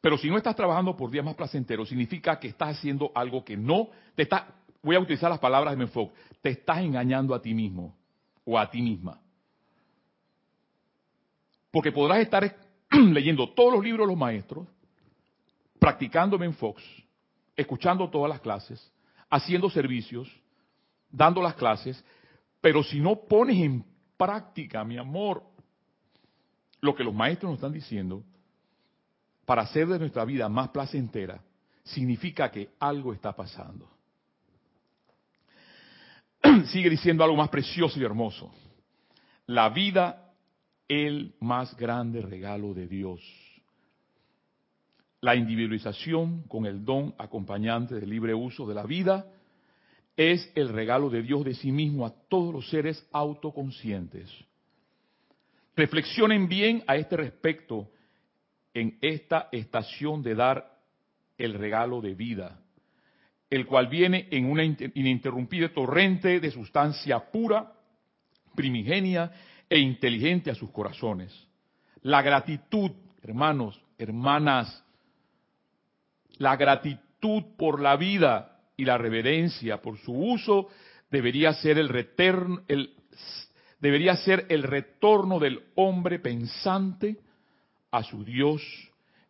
pero 0.00 0.16
si 0.16 0.30
no 0.30 0.38
estás 0.38 0.56
trabajando 0.56 0.96
por 0.96 1.10
días 1.10 1.24
más 1.24 1.34
placenteros, 1.34 1.88
significa 1.88 2.38
que 2.38 2.48
estás 2.48 2.78
haciendo 2.78 3.12
algo 3.14 3.44
que 3.44 3.56
no 3.56 3.88
te 4.14 4.22
está, 4.22 4.54
voy 4.82 4.96
a 4.96 5.00
utilizar 5.00 5.30
las 5.30 5.38
palabras 5.38 5.72
de 5.72 5.78
Menfoc, 5.78 6.12
te 6.40 6.50
estás 6.50 6.78
engañando 6.78 7.34
a 7.34 7.42
ti 7.42 7.52
mismo 7.52 7.96
o 8.44 8.58
a 8.58 8.70
ti 8.70 8.80
misma. 8.80 9.20
Porque 11.70 11.92
podrás 11.92 12.20
estar 12.20 12.56
leyendo 12.90 13.50
todos 13.50 13.74
los 13.74 13.84
libros 13.84 14.06
de 14.06 14.12
los 14.12 14.18
maestros, 14.18 14.66
practicando 15.78 16.38
Menfox, 16.38 16.82
escuchando 17.54 18.08
todas 18.08 18.30
las 18.30 18.40
clases, 18.40 18.92
haciendo 19.28 19.68
servicios, 19.68 20.28
dando 21.10 21.42
las 21.42 21.54
clases, 21.54 22.02
pero 22.60 22.82
si 22.82 23.00
no 23.00 23.16
pones 23.16 23.58
en 23.58 23.84
práctica, 24.16 24.82
mi 24.82 24.96
amor, 24.96 25.42
lo 26.80 26.94
que 26.94 27.04
los 27.04 27.14
maestros 27.14 27.50
nos 27.50 27.58
están 27.58 27.72
diciendo, 27.72 28.24
para 29.50 29.62
hacer 29.62 29.88
de 29.88 29.98
nuestra 29.98 30.24
vida 30.24 30.48
más 30.48 30.68
placentera, 30.68 31.42
significa 31.82 32.52
que 32.52 32.68
algo 32.78 33.12
está 33.12 33.34
pasando. 33.34 33.90
Sigue 36.66 36.88
diciendo 36.88 37.24
algo 37.24 37.34
más 37.34 37.48
precioso 37.48 37.98
y 37.98 38.04
hermoso. 38.04 38.54
La 39.46 39.68
vida, 39.70 40.32
el 40.86 41.34
más 41.40 41.76
grande 41.76 42.22
regalo 42.22 42.74
de 42.74 42.86
Dios. 42.86 43.20
La 45.20 45.34
individualización 45.34 46.44
con 46.44 46.64
el 46.64 46.84
don 46.84 47.12
acompañante 47.18 47.96
del 47.96 48.08
libre 48.08 48.32
uso 48.32 48.68
de 48.68 48.74
la 48.76 48.84
vida 48.84 49.26
es 50.16 50.48
el 50.54 50.68
regalo 50.68 51.10
de 51.10 51.22
Dios 51.22 51.44
de 51.44 51.54
sí 51.54 51.72
mismo 51.72 52.06
a 52.06 52.14
todos 52.28 52.54
los 52.54 52.70
seres 52.70 53.04
autoconscientes. 53.10 54.30
Reflexionen 55.74 56.46
bien 56.46 56.84
a 56.86 56.94
este 56.94 57.16
respecto 57.16 57.90
en 58.74 58.98
esta 59.00 59.48
estación 59.52 60.22
de 60.22 60.34
dar 60.34 60.78
el 61.38 61.54
regalo 61.54 62.00
de 62.00 62.14
vida, 62.14 62.60
el 63.48 63.66
cual 63.66 63.88
viene 63.88 64.28
en 64.30 64.46
una 64.46 64.64
ininterrumpida 64.64 65.70
torrente 65.70 66.38
de 66.40 66.50
sustancia 66.50 67.18
pura, 67.30 67.72
primigenia 68.54 69.32
e 69.68 69.78
inteligente 69.78 70.50
a 70.50 70.54
sus 70.54 70.70
corazones. 70.70 71.32
La 72.02 72.22
gratitud, 72.22 72.92
hermanos, 73.22 73.80
hermanas, 73.98 74.84
la 76.38 76.56
gratitud 76.56 77.42
por 77.56 77.80
la 77.80 77.96
vida 77.96 78.60
y 78.76 78.84
la 78.84 78.96
reverencia 78.96 79.82
por 79.82 79.98
su 79.98 80.12
uso 80.12 80.68
debería 81.10 81.52
ser 81.54 81.78
el, 81.78 81.88
retorno, 81.88 82.62
el, 82.68 82.94
debería 83.80 84.16
ser 84.16 84.46
el 84.48 84.62
retorno 84.62 85.38
del 85.38 85.64
hombre 85.74 86.18
pensante 86.18 87.18
a 87.90 88.02
su 88.02 88.24
Dios 88.24 88.62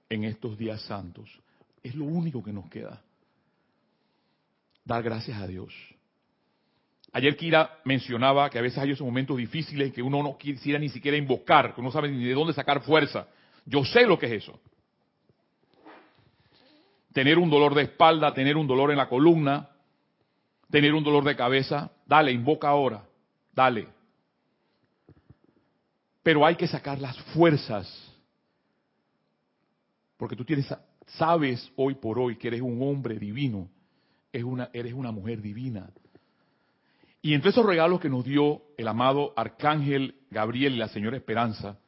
en 0.09 0.25
estos 0.25 0.59
días 0.59 0.83
santos. 0.83 1.31
Es 1.83 1.95
lo 1.95 2.05
único 2.05 2.43
que 2.43 2.53
nos 2.53 2.69
queda. 2.69 3.03
Dar 4.85 5.03
gracias 5.03 5.41
a 5.41 5.47
Dios. 5.47 5.73
Ayer 7.13 7.37
Kira 7.37 7.79
mencionaba 7.85 8.51
que 8.51 8.59
a 8.59 8.63
veces 8.63 8.79
hay 8.79 8.93
esos 8.93 9.05
momentos 9.05 9.37
difíciles 9.37 9.93
que 9.93 10.03
uno 10.03 10.23
no 10.23 10.39
quisiera 10.39 10.79
ni 10.79 10.89
siquiera 10.89 11.17
invocar, 11.17 11.75
que 11.75 11.81
uno 11.81 11.89
no 11.89 11.93
sabe 11.93 12.11
ni 12.11 12.25
de 12.25 12.35
dónde 12.35 12.53
sacar 12.53 12.83
fuerza. 12.83 13.27
Yo 13.65 13.85
sé 13.85 14.07
lo 14.07 14.19
que 14.19 14.27
es 14.27 14.45
eso. 14.45 14.61
Tener 17.13 17.39
un 17.39 17.51
dolor 17.51 17.75
de 17.75 17.83
espalda, 17.83 18.33
tener 18.33 18.57
un 18.57 18.67
dolor 18.67 18.93
en 18.93 18.99
la 18.99 19.09
columna, 19.09 19.71
tener 20.71 20.95
un 20.95 21.03
dolor 21.03 21.25
de 21.25 21.35
cabeza, 21.35 21.91
dale, 22.07 22.31
invoca 22.31 22.69
ahora, 22.69 23.05
dale. 23.53 23.89
Pero 26.23 26.47
hay 26.47 26.55
que 26.55 26.69
sacar 26.69 27.01
las 27.01 27.19
fuerzas 27.33 28.10
porque 30.21 30.37
tú 30.37 30.45
tienes, 30.45 30.67
sabes 31.07 31.73
hoy 31.77 31.95
por 31.95 32.19
hoy 32.19 32.37
que 32.37 32.49
eres 32.49 32.61
un 32.61 32.83
hombre 32.83 33.19
divino, 33.19 33.71
eres 34.31 34.93
una, 34.93 35.11
mujer 35.13 35.41
divina. 35.41 35.89
Y 37.23 37.33
entre 37.33 37.49
esos 37.49 37.65
regalos 37.65 38.01
que 38.01 38.11
nos 38.11 38.23
dio 38.23 38.61
el 38.77 38.87
amado 38.87 39.33
Arcángel 39.35 40.15
Gabriel 40.31 40.75
y 40.75 40.77
la 40.77 40.89
Señora 40.89 41.17
Esperanza, 41.17 41.79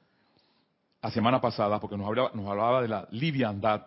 la 1.02 1.10
semana 1.10 1.42
pasada, 1.42 1.78
porque 1.78 1.98
nos 1.98 2.08
hablaba 2.08 2.80
de 2.80 2.88
la 2.88 3.06
liviandad, 3.10 3.86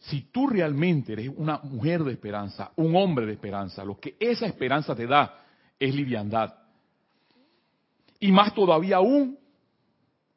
si 0.00 0.22
tú 0.22 0.48
realmente 0.48 1.12
eres 1.12 1.30
una 1.36 1.60
mujer 1.62 2.02
de 2.02 2.14
esperanza, 2.14 2.72
un 2.74 2.96
hombre 2.96 3.26
de 3.26 3.34
esperanza, 3.34 3.84
lo 3.84 4.00
que 4.00 4.16
esa 4.18 4.46
esperanza 4.46 4.96
te 4.96 5.06
da 5.06 5.38
es 5.78 5.94
liviandad. 5.94 6.52
Y 8.18 8.32
más 8.32 8.52
todavía 8.56 8.96
aún, 8.96 9.38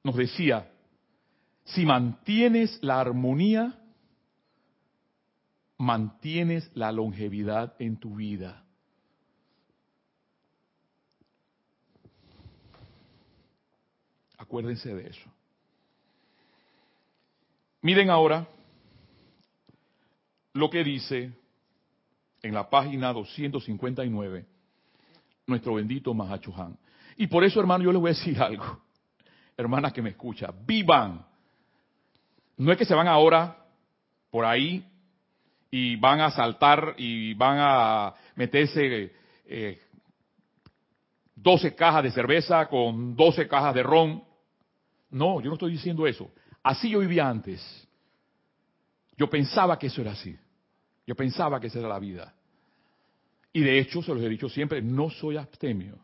nos 0.04 0.16
decía, 0.16 0.68
si 1.74 1.86
mantienes 1.86 2.80
la 2.82 3.00
armonía, 3.00 3.80
mantienes 5.78 6.70
la 6.74 6.92
longevidad 6.92 7.76
en 7.80 7.98
tu 7.98 8.16
vida. 8.16 8.66
Acuérdense 14.38 14.94
de 14.94 15.08
eso. 15.08 15.32
Miren 17.82 18.10
ahora 18.10 18.48
lo 20.54 20.70
que 20.70 20.84
dice 20.84 21.32
en 22.42 22.54
la 22.54 22.70
página 22.70 23.14
259 23.14 24.46
nuestro 25.48 25.76
bendito 25.76 26.14
Mahachohan. 26.14 26.78
Y 27.18 27.28
por 27.28 27.44
eso, 27.44 27.60
hermano, 27.60 27.84
yo 27.84 27.92
les 27.92 28.02
voy 28.02 28.12
a 28.12 28.14
decir 28.14 28.42
algo. 28.42 28.82
Hermanas 29.56 29.94
que 29.94 30.02
me 30.02 30.12
escucha, 30.12 30.54
vivan 30.66 31.31
no 32.62 32.72
es 32.72 32.78
que 32.78 32.86
se 32.86 32.94
van 32.94 33.08
ahora 33.08 33.58
por 34.30 34.46
ahí 34.46 34.86
y 35.72 35.96
van 35.96 36.22
a 36.22 36.30
saltar 36.30 36.94
y 36.96 37.34
van 37.34 37.58
a 37.60 38.14
meterse 38.36 39.12
eh, 39.48 39.82
12 41.36 41.74
cajas 41.74 42.04
de 42.04 42.12
cerveza 42.12 42.68
con 42.68 43.16
12 43.16 43.48
cajas 43.48 43.74
de 43.74 43.82
ron. 43.82 44.24
No, 45.10 45.42
yo 45.42 45.48
no 45.48 45.54
estoy 45.54 45.72
diciendo 45.72 46.06
eso. 46.06 46.32
Así 46.62 46.92
yo 46.92 47.00
vivía 47.00 47.28
antes. 47.28 47.88
Yo 49.18 49.28
pensaba 49.28 49.80
que 49.80 49.88
eso 49.88 50.02
era 50.02 50.12
así. 50.12 50.38
Yo 51.08 51.16
pensaba 51.16 51.60
que 51.60 51.66
esa 51.66 51.80
era 51.80 51.90
la 51.90 51.98
vida. 51.98 52.32
Y 53.54 53.62
de 53.62 53.80
hecho, 53.80 54.04
se 54.04 54.14
los 54.14 54.24
he 54.24 54.30
dicho 54.30 54.50
siempre, 54.50 54.84
no 54.84 55.10
soy 55.10 55.36
abstemio. 55.38 55.98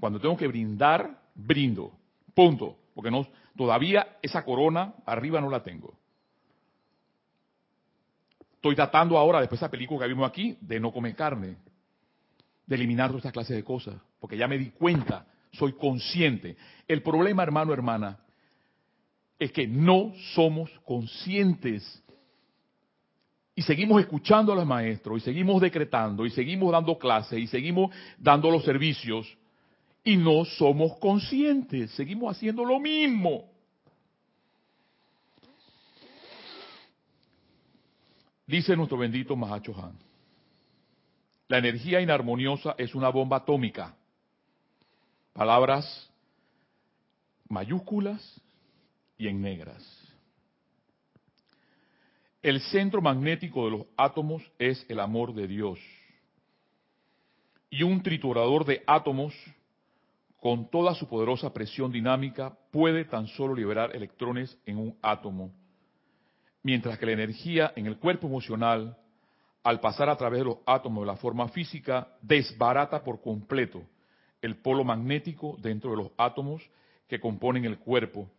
Cuando 0.00 0.18
tengo 0.18 0.36
que 0.36 0.48
brindar, 0.48 1.20
brindo. 1.34 1.92
Punto. 2.34 2.78
Porque 2.94 3.10
no, 3.10 3.28
todavía 3.56 4.18
esa 4.22 4.44
corona 4.44 4.94
arriba 5.04 5.40
no 5.40 5.50
la 5.50 5.62
tengo. 5.62 5.98
Estoy 8.56 8.74
tratando 8.74 9.16
ahora, 9.16 9.40
después 9.40 9.60
de 9.60 9.66
esa 9.66 9.70
película 9.70 10.00
que 10.00 10.08
vimos 10.12 10.28
aquí, 10.28 10.56
de 10.60 10.80
no 10.80 10.92
comer 10.92 11.14
carne, 11.14 11.56
de 12.66 12.74
eliminar 12.74 13.08
todas 13.08 13.20
estas 13.20 13.32
clases 13.32 13.56
de 13.56 13.62
cosas, 13.62 13.94
porque 14.18 14.36
ya 14.36 14.48
me 14.48 14.58
di 14.58 14.70
cuenta, 14.70 15.26
soy 15.52 15.72
consciente. 15.74 16.56
El 16.88 17.02
problema, 17.02 17.42
hermano, 17.42 17.72
hermana, 17.72 18.18
es 19.38 19.52
que 19.52 19.66
no 19.66 20.12
somos 20.34 20.70
conscientes. 20.84 22.02
Y 23.54 23.62
seguimos 23.62 24.00
escuchando 24.00 24.52
a 24.52 24.56
los 24.56 24.66
maestros, 24.66 25.18
y 25.18 25.20
seguimos 25.20 25.60
decretando, 25.60 26.26
y 26.26 26.30
seguimos 26.30 26.72
dando 26.72 26.98
clases, 26.98 27.38
y 27.38 27.46
seguimos 27.46 27.94
dando 28.18 28.50
los 28.50 28.64
servicios, 28.64 29.26
y 30.06 30.16
no 30.16 30.44
somos 30.44 30.96
conscientes, 30.98 31.90
seguimos 31.90 32.36
haciendo 32.36 32.64
lo 32.64 32.78
mismo. 32.78 33.50
Dice 38.46 38.76
nuestro 38.76 38.98
bendito 38.98 39.34
Mahacho 39.34 39.74
Han, 39.82 39.98
la 41.48 41.58
energía 41.58 42.00
inarmoniosa 42.00 42.76
es 42.78 42.94
una 42.94 43.08
bomba 43.08 43.38
atómica. 43.38 43.96
Palabras 45.32 46.08
mayúsculas 47.48 48.40
y 49.18 49.26
en 49.26 49.42
negras. 49.42 49.84
El 52.42 52.60
centro 52.60 53.02
magnético 53.02 53.64
de 53.64 53.70
los 53.72 53.86
átomos 53.96 54.44
es 54.60 54.86
el 54.88 55.00
amor 55.00 55.34
de 55.34 55.48
Dios. 55.48 55.80
Y 57.70 57.82
un 57.82 58.04
triturador 58.04 58.64
de 58.64 58.84
átomos 58.86 59.34
con 60.46 60.70
toda 60.70 60.94
su 60.94 61.08
poderosa 61.08 61.52
presión 61.52 61.90
dinámica, 61.90 62.56
puede 62.70 63.04
tan 63.04 63.26
solo 63.26 63.52
liberar 63.52 63.96
electrones 63.96 64.56
en 64.64 64.78
un 64.78 64.96
átomo, 65.02 65.50
mientras 66.62 66.96
que 67.00 67.06
la 67.06 67.10
energía 67.10 67.72
en 67.74 67.86
el 67.86 67.98
cuerpo 67.98 68.28
emocional, 68.28 68.96
al 69.64 69.80
pasar 69.80 70.08
a 70.08 70.14
través 70.14 70.38
de 70.38 70.44
los 70.44 70.58
átomos 70.64 71.02
de 71.02 71.08
la 71.08 71.16
forma 71.16 71.48
física, 71.48 72.06
desbarata 72.22 73.02
por 73.02 73.20
completo 73.20 73.82
el 74.40 74.54
polo 74.58 74.84
magnético 74.84 75.56
dentro 75.58 75.90
de 75.90 75.96
los 75.96 76.12
átomos 76.16 76.62
que 77.08 77.18
componen 77.18 77.64
el 77.64 77.80
cuerpo, 77.80 78.30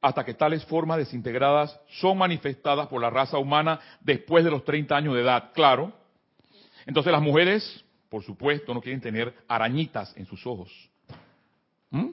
hasta 0.00 0.24
que 0.24 0.34
tales 0.34 0.64
formas 0.66 0.98
desintegradas 0.98 1.76
son 1.88 2.18
manifestadas 2.18 2.86
por 2.86 3.02
la 3.02 3.10
raza 3.10 3.36
humana 3.36 3.80
después 4.00 4.44
de 4.44 4.52
los 4.52 4.64
30 4.64 4.96
años 4.96 5.14
de 5.14 5.22
edad. 5.22 5.50
Claro. 5.54 5.92
Entonces 6.86 7.10
las 7.10 7.20
mujeres, 7.20 7.84
por 8.08 8.22
supuesto, 8.22 8.72
no 8.72 8.80
quieren 8.80 9.00
tener 9.00 9.34
arañitas 9.48 10.16
en 10.16 10.24
sus 10.26 10.46
ojos. 10.46 10.70
¿Mm? 11.90 12.10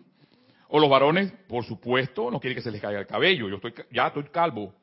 O 0.70 0.80
los 0.80 0.89
varones, 0.89 1.32
por 1.48 1.63
supuesto, 1.65 2.32
no 2.32 2.39
quieren 2.39 2.56
que 2.56 2.63
se 2.63 2.72
les 2.72 2.82
caiga 2.82 3.00
el 3.00 3.08
cabello. 3.08 3.48
Yo 3.48 3.56
estoy, 3.56 3.74
ya 3.92 4.08
estoy 4.08 4.24
calvo. 4.25 4.74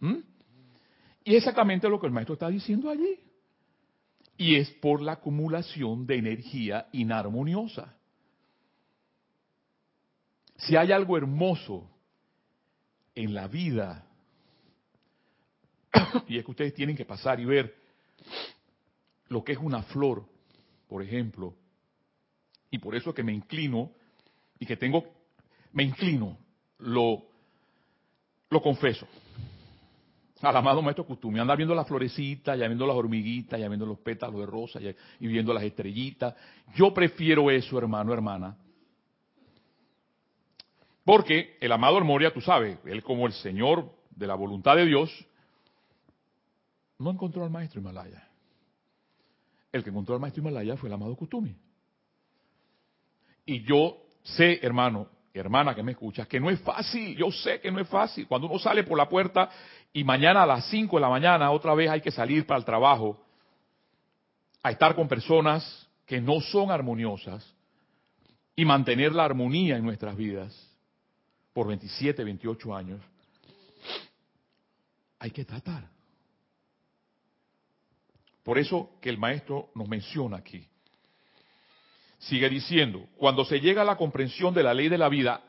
¿Mm? 0.00 0.18
Y 1.24 1.36
exactamente 1.36 1.88
lo 1.88 2.00
que 2.00 2.06
el 2.06 2.12
maestro 2.12 2.34
está 2.34 2.48
diciendo 2.48 2.90
allí. 2.90 3.20
Y 4.36 4.56
es 4.56 4.70
por 4.70 5.00
la 5.00 5.12
acumulación 5.12 6.06
de 6.06 6.16
energía 6.16 6.88
inarmoniosa. 6.92 7.94
Si 10.56 10.76
hay 10.76 10.92
algo 10.92 11.16
hermoso 11.16 11.90
en 13.14 13.34
la 13.34 13.48
vida, 13.48 14.06
y 16.28 16.38
es 16.38 16.44
que 16.44 16.50
ustedes 16.50 16.74
tienen 16.74 16.96
que 16.96 17.04
pasar 17.04 17.40
y 17.40 17.44
ver 17.44 17.74
lo 19.28 19.42
que 19.42 19.52
es 19.52 19.58
una 19.58 19.82
flor, 19.82 20.26
por 20.88 21.02
ejemplo, 21.02 21.54
y 22.70 22.78
por 22.78 22.94
eso 22.94 23.14
que 23.14 23.22
me 23.22 23.32
inclino 23.32 23.92
y 24.58 24.66
que 24.66 24.76
tengo, 24.76 25.04
me 25.72 25.82
inclino, 25.82 26.36
lo, 26.78 27.22
lo 28.50 28.62
confieso. 28.62 29.06
Al 30.42 30.56
amado 30.56 30.82
maestro 30.82 31.06
Custumi, 31.06 31.40
anda 31.40 31.56
viendo 31.56 31.74
las 31.74 31.86
florecitas, 31.86 32.58
ya 32.58 32.66
viendo 32.66 32.86
las 32.86 32.96
hormiguitas, 32.96 33.58
ya 33.58 33.68
viendo 33.68 33.86
los 33.86 33.98
pétalos 33.98 34.40
de 34.40 34.46
rosa 34.46 34.80
y 35.18 35.26
viendo 35.26 35.52
las 35.54 35.62
estrellitas. 35.62 36.34
Yo 36.74 36.92
prefiero 36.92 37.50
eso, 37.50 37.78
hermano, 37.78 38.12
hermana. 38.12 38.56
Porque 41.04 41.56
el 41.60 41.72
amado 41.72 42.00
Moria, 42.04 42.34
tú 42.34 42.40
sabes, 42.40 42.78
él 42.84 43.02
como 43.02 43.26
el 43.26 43.32
Señor 43.32 43.90
de 44.10 44.26
la 44.26 44.34
voluntad 44.34 44.76
de 44.76 44.84
Dios, 44.84 45.10
no 46.98 47.10
encontró 47.10 47.44
al 47.44 47.50
maestro 47.50 47.80
Himalaya. 47.80 48.28
El 49.72 49.84
que 49.84 49.90
encontró 49.90 50.14
al 50.14 50.20
maestro 50.20 50.42
Himalaya 50.42 50.76
fue 50.76 50.88
el 50.88 50.94
amado 50.94 51.14
Kutumi. 51.16 51.56
Y 53.46 53.62
yo 53.62 53.96
sé, 54.22 54.58
hermano, 54.62 55.08
hermana 55.32 55.74
que 55.74 55.82
me 55.82 55.92
escuchas, 55.92 56.26
que 56.26 56.40
no 56.40 56.50
es 56.50 56.60
fácil, 56.60 57.16
yo 57.16 57.30
sé 57.30 57.60
que 57.60 57.70
no 57.70 57.80
es 57.80 57.88
fácil. 57.88 58.26
Cuando 58.26 58.48
uno 58.48 58.58
sale 58.58 58.84
por 58.84 58.98
la 58.98 59.08
puerta 59.08 59.48
y 59.92 60.04
mañana 60.04 60.42
a 60.42 60.46
las 60.46 60.68
5 60.68 60.96
de 60.96 61.00
la 61.00 61.08
mañana 61.08 61.50
otra 61.50 61.74
vez 61.74 61.90
hay 61.90 62.00
que 62.00 62.10
salir 62.10 62.46
para 62.46 62.58
el 62.58 62.64
trabajo, 62.64 63.18
a 64.62 64.70
estar 64.70 64.96
con 64.96 65.06
personas 65.06 65.88
que 66.04 66.20
no 66.20 66.40
son 66.40 66.70
armoniosas 66.70 67.54
y 68.56 68.64
mantener 68.64 69.12
la 69.12 69.24
armonía 69.24 69.76
en 69.76 69.84
nuestras 69.84 70.16
vidas 70.16 70.54
por 71.52 71.68
27, 71.68 72.24
28 72.24 72.74
años, 72.74 73.00
hay 75.18 75.30
que 75.30 75.44
tratar. 75.44 75.88
Por 78.42 78.58
eso 78.58 78.90
que 79.00 79.08
el 79.08 79.18
maestro 79.18 79.70
nos 79.74 79.88
menciona 79.88 80.36
aquí. 80.36 80.66
Sigue 82.28 82.48
diciendo, 82.48 83.06
cuando 83.16 83.44
se 83.44 83.60
llega 83.60 83.82
a 83.82 83.84
la 83.84 83.96
comprensión 83.96 84.52
de 84.52 84.64
la 84.64 84.74
ley 84.74 84.88
de 84.88 84.98
la 84.98 85.08
vida, 85.08 85.44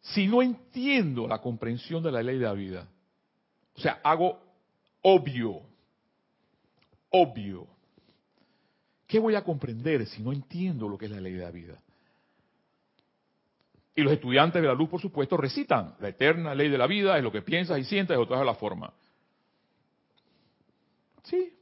si 0.00 0.26
no 0.26 0.42
entiendo 0.42 1.28
la 1.28 1.38
comprensión 1.38 2.02
de 2.02 2.10
la 2.10 2.22
ley 2.22 2.38
de 2.38 2.44
la 2.44 2.54
vida, 2.54 2.88
o 3.76 3.80
sea, 3.80 4.00
hago 4.02 4.40
obvio, 5.02 5.62
obvio, 7.10 7.68
¿qué 9.06 9.20
voy 9.20 9.36
a 9.36 9.44
comprender 9.44 10.06
si 10.06 10.22
no 10.22 10.32
entiendo 10.32 10.88
lo 10.88 10.98
que 10.98 11.06
es 11.06 11.12
la 11.12 11.20
ley 11.20 11.34
de 11.34 11.44
la 11.44 11.52
vida? 11.52 11.80
Y 13.94 14.02
los 14.02 14.12
estudiantes 14.12 14.60
de 14.60 14.66
la 14.66 14.74
luz, 14.74 14.88
por 14.88 15.00
supuesto, 15.00 15.36
recitan 15.36 15.94
la 16.00 16.08
eterna 16.08 16.52
ley 16.52 16.68
de 16.68 16.78
la 16.78 16.88
vida, 16.88 17.16
es 17.16 17.22
lo 17.22 17.30
que 17.30 17.42
piensas 17.42 17.78
y 17.78 17.84
sientes, 17.84 18.16
es 18.16 18.20
otra 18.20 18.42
la 18.42 18.54
forma. 18.54 18.92
Sí, 21.22 21.52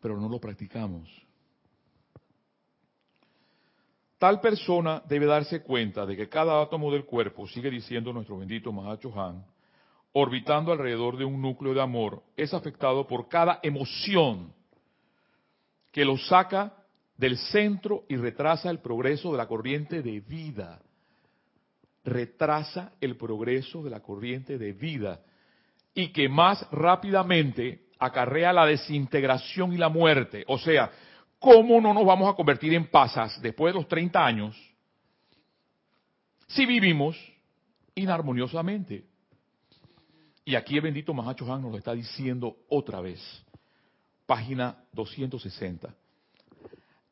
pero 0.00 0.16
no 0.20 0.28
lo 0.28 0.38
practicamos. 0.38 1.08
Tal 4.20 4.38
persona 4.38 5.02
debe 5.08 5.24
darse 5.24 5.62
cuenta 5.62 6.04
de 6.04 6.14
que 6.14 6.28
cada 6.28 6.60
átomo 6.60 6.92
del 6.92 7.06
cuerpo, 7.06 7.48
sigue 7.48 7.70
diciendo 7.70 8.12
nuestro 8.12 8.36
bendito 8.36 8.70
Mahacho 8.70 9.18
Han, 9.18 9.46
orbitando 10.12 10.72
alrededor 10.72 11.16
de 11.16 11.24
un 11.24 11.40
núcleo 11.40 11.72
de 11.72 11.80
amor, 11.80 12.22
es 12.36 12.52
afectado 12.52 13.06
por 13.06 13.28
cada 13.30 13.60
emoción 13.62 14.52
que 15.90 16.04
lo 16.04 16.18
saca 16.18 16.74
del 17.16 17.38
centro 17.38 18.04
y 18.10 18.16
retrasa 18.16 18.68
el 18.68 18.80
progreso 18.80 19.32
de 19.32 19.38
la 19.38 19.46
corriente 19.46 20.02
de 20.02 20.20
vida. 20.20 20.82
Retrasa 22.04 22.92
el 23.00 23.16
progreso 23.16 23.82
de 23.82 23.88
la 23.88 24.00
corriente 24.00 24.58
de 24.58 24.74
vida 24.74 25.20
y 25.94 26.08
que 26.12 26.28
más 26.28 26.70
rápidamente 26.70 27.86
acarrea 27.98 28.52
la 28.52 28.66
desintegración 28.66 29.72
y 29.72 29.78
la 29.78 29.88
muerte. 29.88 30.44
O 30.46 30.58
sea, 30.58 30.90
¿cómo 31.40 31.80
no 31.80 31.92
nos 31.92 32.06
vamos 32.06 32.32
a 32.32 32.36
convertir 32.36 32.74
en 32.74 32.86
pasas 32.86 33.40
después 33.42 33.74
de 33.74 33.80
los 33.80 33.88
30 33.88 34.24
años 34.24 34.56
si 36.46 36.66
vivimos 36.66 37.16
inarmoniosamente? 37.96 39.04
Y 40.44 40.54
aquí 40.54 40.76
el 40.76 40.82
bendito 40.82 41.14
Mahacho 41.14 41.52
Han 41.52 41.62
nos 41.62 41.72
lo 41.72 41.78
está 41.78 41.94
diciendo 41.94 42.56
otra 42.68 43.00
vez. 43.00 43.20
Página 44.26 44.76
260. 44.92 45.94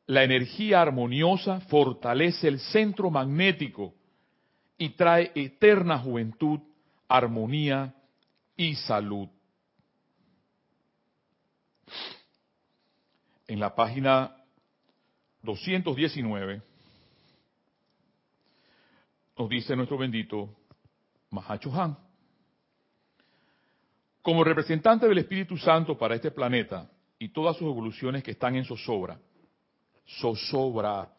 La 0.07 0.23
energía 0.23 0.81
armoniosa 0.81 1.59
fortalece 1.61 2.47
el 2.47 2.59
centro 2.59 3.09
magnético 3.09 3.93
y 4.77 4.89
trae 4.89 5.31
eterna 5.35 5.99
juventud, 5.99 6.59
armonía 7.07 7.93
y 8.55 8.75
salud. 8.75 9.27
En 13.49 13.59
la 13.59 13.73
página 13.73 14.35
219, 15.41 16.61
nos 19.39 19.49
dice 19.49 19.75
nuestro 19.75 19.97
bendito 19.97 20.55
Mahacho 21.31 21.73
Han. 21.73 21.97
Como 24.21 24.43
representante 24.43 25.07
del 25.07 25.17
Espíritu 25.17 25.57
Santo 25.57 25.97
para 25.97 26.13
este 26.13 26.29
planeta 26.29 26.91
y 27.17 27.29
todas 27.29 27.57
sus 27.57 27.67
evoluciones 27.67 28.21
que 28.21 28.31
están 28.31 28.55
en 28.55 28.65
zozobra, 28.65 29.19
zozobra, 30.21 31.11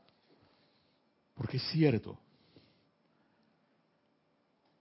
porque 1.34 1.56
es 1.56 1.64
cierto, 1.72 2.16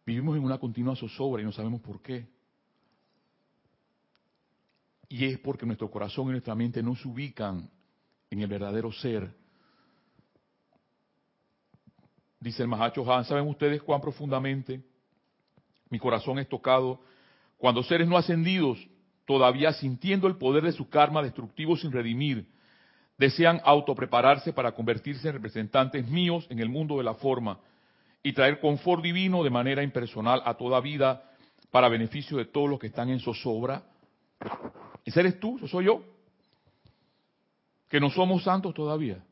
vivimos 0.06 0.38
en 0.38 0.44
una 0.44 0.60
continua 0.60 0.96
zozobra 0.96 1.42
y 1.42 1.46
no 1.46 1.52
sabemos 1.52 1.82
por 1.82 2.00
qué. 2.00 2.28
Y 5.10 5.26
es 5.26 5.40
porque 5.40 5.66
nuestro 5.66 5.90
corazón 5.90 6.28
y 6.28 6.32
nuestra 6.32 6.56
mente 6.56 6.84
no 6.84 6.96
se 6.96 7.08
ubican 7.08 7.70
en 8.30 8.42
el 8.42 8.48
verdadero 8.48 8.92
ser. 8.92 9.30
Dice 12.40 12.62
el 12.62 12.70
Mahacho 12.70 13.12
Han, 13.12 13.26
¿saben 13.26 13.48
ustedes 13.48 13.82
cuán 13.82 14.00
profundamente 14.00 14.82
mi 15.90 16.00
corazón 16.00 16.40
es 16.40 16.48
tocado 16.48 17.02
cuando 17.58 17.84
seres 17.84 18.08
no 18.08 18.18
ascendidos, 18.18 18.80
todavía 19.26 19.74
sintiendo 19.74 20.28
el 20.28 20.38
poder 20.38 20.64
de 20.64 20.72
su 20.72 20.90
karma 20.90 21.22
destructivo 21.22 21.76
sin 21.76 21.92
redimir, 21.92 22.48
desean 23.18 23.60
autoprepararse 23.66 24.54
para 24.54 24.72
convertirse 24.72 25.28
en 25.28 25.34
representantes 25.34 26.08
míos 26.08 26.48
en 26.50 26.60
el 26.60 26.70
mundo 26.70 26.98
de 26.98 27.04
la 27.04 27.16
forma 27.16 27.60
y 28.24 28.32
traer 28.32 28.62
confort 28.62 29.04
divino 29.04 29.44
de 29.44 29.50
manera 29.50 29.84
impersonal 29.84 30.42
a 30.46 30.54
toda 30.54 30.80
vida 30.80 31.22
para 31.70 31.90
beneficio 31.90 32.38
de 32.38 32.46
todos 32.46 32.70
los 32.70 32.80
que 32.80 32.88
están 32.88 33.10
en 33.10 33.20
zozobra? 33.20 33.84
Ese 35.10 35.22
eres 35.22 35.40
tú, 35.40 35.58
eso 35.58 35.68
soy 35.68 35.86
yo. 35.86 36.04
Que 37.90 38.00
no 38.00 38.12
somos 38.12 38.44
santos 38.44 38.76
todavía. 38.76 39.26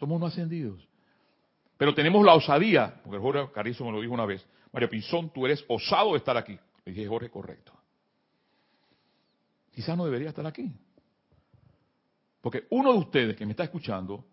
Somos 0.00 0.18
no 0.18 0.26
ascendidos. 0.26 0.84
Pero 1.76 1.94
tenemos 1.94 2.24
la 2.26 2.34
osadía, 2.34 3.00
porque 3.04 3.20
Jorge 3.20 3.52
Carizo 3.52 3.84
me 3.84 3.92
lo 3.92 4.00
dijo 4.00 4.12
una 4.12 4.26
vez. 4.26 4.44
María 4.72 4.90
Pinzón, 4.90 5.30
tú 5.30 5.46
eres 5.46 5.64
osado 5.68 6.12
de 6.12 6.18
estar 6.18 6.36
aquí. 6.36 6.58
Le 6.84 6.92
dije, 6.92 7.06
Jorge, 7.06 7.30
correcto. 7.30 7.72
Quizás 9.70 9.96
no 9.96 10.04
debería 10.04 10.30
estar 10.30 10.44
aquí. 10.44 10.72
Porque 12.40 12.66
uno 12.70 12.92
de 12.92 12.98
ustedes 12.98 13.36
que 13.36 13.46
me 13.46 13.52
está 13.52 13.62
escuchando 13.62 14.24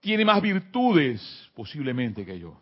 tiene 0.00 0.24
más 0.24 0.42
virtudes 0.42 1.22
posiblemente 1.54 2.26
que 2.26 2.36
yo. 2.36 2.60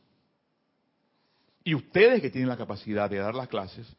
Y 1.65 1.75
ustedes 1.75 2.21
que 2.21 2.29
tienen 2.29 2.51
la 2.51 2.59
capacidad 2.59 3.09
de 3.09 3.17
dar 3.17 3.35
las 3.35 3.49
clases, 3.49 3.97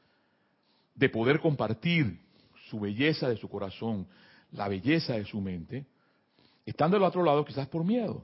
de 1.01 1.09
poder 1.09 1.39
compartir 1.39 2.19
su 2.69 2.79
belleza 2.79 3.27
de 3.27 3.35
su 3.35 3.49
corazón, 3.49 4.07
la 4.51 4.67
belleza 4.67 5.15
de 5.15 5.25
su 5.25 5.41
mente, 5.41 5.87
están 6.63 6.91
del 6.91 7.01
otro 7.01 7.23
lado 7.23 7.43
quizás 7.43 7.67
por 7.67 7.83
miedo. 7.83 8.23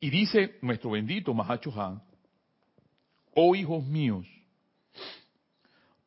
Y 0.00 0.10
dice 0.10 0.58
nuestro 0.62 0.90
bendito 0.90 1.32
Mahacho 1.32 1.70
Han, 1.80 2.02
oh 3.36 3.54
hijos 3.54 3.86
míos, 3.86 4.26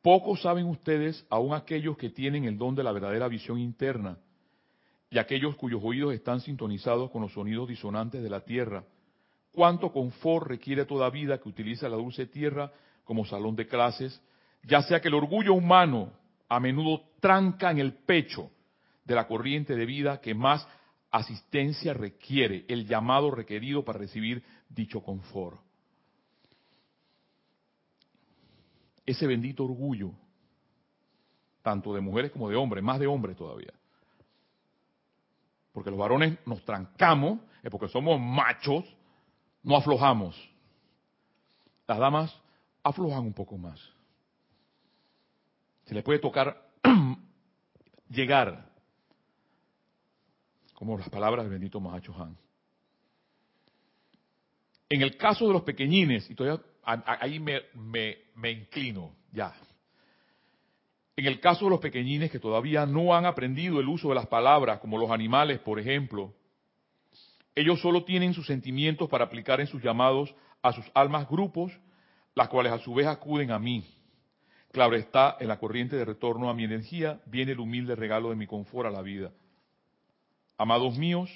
pocos 0.02 0.42
saben 0.42 0.66
ustedes, 0.66 1.26
aun 1.30 1.54
aquellos 1.54 1.96
que 1.96 2.10
tienen 2.10 2.44
el 2.44 2.58
don 2.58 2.76
de 2.76 2.84
la 2.84 2.92
verdadera 2.92 3.30
visión 3.30 3.58
interna, 3.58 4.18
y 5.10 5.18
aquellos 5.18 5.56
cuyos 5.56 5.82
oídos 5.82 6.14
están 6.14 6.42
sintonizados 6.42 7.10
con 7.10 7.22
los 7.22 7.32
sonidos 7.32 7.70
disonantes 7.70 8.22
de 8.22 8.30
la 8.30 8.42
tierra, 8.42 8.84
cuánto 9.54 9.94
confort 9.94 10.46
requiere 10.46 10.84
toda 10.84 11.10
vida 11.10 11.40
que 11.40 11.48
utiliza 11.48 11.88
la 11.88 11.96
dulce 11.96 12.26
tierra 12.26 12.74
como 13.10 13.26
salón 13.26 13.56
de 13.56 13.66
clases, 13.66 14.22
ya 14.62 14.84
sea 14.84 15.02
que 15.02 15.08
el 15.08 15.16
orgullo 15.16 15.56
humano 15.56 16.12
a 16.48 16.60
menudo 16.60 17.02
tranca 17.20 17.72
en 17.72 17.80
el 17.80 17.94
pecho 17.94 18.52
de 19.04 19.16
la 19.16 19.26
corriente 19.26 19.76
de 19.76 19.88
vida 19.88 20.22
que 20.22 20.36
más 20.36 20.68
asistencia 21.10 21.96
requiere, 21.96 22.66
el 22.68 22.86
llamado 22.86 23.32
requerido 23.32 23.84
para 23.84 23.98
recibir 23.98 24.44
dicho 24.70 25.02
confort. 25.02 25.60
Ese 29.08 29.26
bendito 29.26 29.64
orgullo, 29.64 30.12
tanto 31.64 31.96
de 31.96 32.02
mujeres 32.02 32.30
como 32.30 32.48
de 32.48 32.58
hombres, 32.58 32.84
más 32.84 33.00
de 33.00 33.08
hombres 33.08 33.36
todavía. 33.36 33.74
Porque 35.72 35.90
los 35.90 35.98
varones 35.98 36.38
nos 36.46 36.64
trancamos, 36.64 37.40
es 37.64 37.72
porque 37.72 37.88
somos 37.88 38.22
machos, 38.22 38.86
no 39.64 39.76
aflojamos. 39.76 40.40
Las 41.88 41.98
damas 41.98 42.40
aflojan 42.84 43.26
un 43.26 43.34
poco 43.34 43.58
más. 43.58 43.80
Se 45.86 45.94
les 45.94 46.04
puede 46.04 46.20
tocar 46.20 46.70
llegar 48.10 48.70
como 50.74 50.98
las 50.98 51.10
palabras 51.10 51.44
del 51.44 51.52
bendito 51.52 51.80
Mahacho 51.80 52.16
Han. 52.22 52.38
En 54.88 55.02
el 55.02 55.18
caso 55.18 55.48
de 55.48 55.54
los 55.54 55.64
pequeñines, 55.64 56.30
y 56.30 56.36
todavía 56.36 56.64
ahí 56.84 57.40
me, 57.40 57.62
me 57.76 58.52
inclino, 58.52 59.16
ya. 59.32 59.54
En 61.16 61.26
el 61.26 61.40
caso 61.42 61.66
de 61.66 61.72
los 61.72 61.82
pequeñines 61.82 62.32
que 62.32 62.40
todavía 62.40 62.86
no 62.86 63.14
han 63.14 63.26
aprendido 63.26 63.80
el 63.82 63.90
uso 63.90 64.10
de 64.10 64.16
las 64.16 64.28
palabras, 64.28 64.80
como 64.80 64.98
los 64.98 65.12
animales, 65.12 65.60
por 65.60 65.80
ejemplo, 65.80 66.34
ellos 67.56 67.82
solo 67.82 68.06
tienen 68.06 68.34
sus 68.34 68.48
sentimientos 68.48 69.10
para 69.10 69.26
aplicar 69.26 69.60
en 69.60 69.68
sus 69.68 69.84
llamados 69.84 70.34
a 70.62 70.72
sus 70.72 70.86
almas 70.94 71.28
grupos, 71.28 71.78
las 72.40 72.48
cuales 72.48 72.72
a 72.72 72.80
su 72.80 72.94
vez 72.94 73.06
acuden 73.06 73.52
a 73.52 73.60
mí. 73.60 73.84
Claro 74.72 74.96
está, 74.96 75.36
en 75.42 75.50
la 75.50 75.60
corriente 75.60 75.98
de 75.98 76.06
retorno 76.06 76.50
a 76.50 76.54
mi 76.54 76.64
energía 76.64 77.20
viene 77.26 77.52
el 77.52 77.60
humilde 77.60 77.98
regalo 77.98 78.30
de 78.30 78.38
mi 78.38 78.48
confort 78.48 78.88
a 78.88 78.92
la 78.92 79.02
vida. 79.02 79.34
Amados 80.58 80.98
míos, 80.98 81.30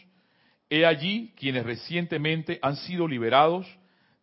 he 0.69 0.85
allí 0.85 1.33
quienes 1.35 1.65
recientemente 1.65 2.57
han 2.61 2.77
sido 2.77 3.05
liberados 3.05 3.67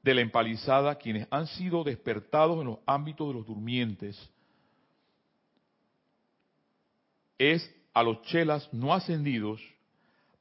de 0.03 0.15
la 0.15 0.23
empalizada, 0.23 0.95
quienes 0.95 1.29
han 1.31 1.49
sido 1.49 1.85
despertados 1.85 2.59
en 2.63 2.69
los 2.69 2.79
ámbitos 2.87 3.29
de 3.29 3.35
los 3.35 3.47
durmientes. 3.47 4.33
Es 7.37 7.71
a 7.93 8.03
los 8.03 8.23
chelas 8.23 8.73
no 8.73 8.95
ascendidos 8.95 9.61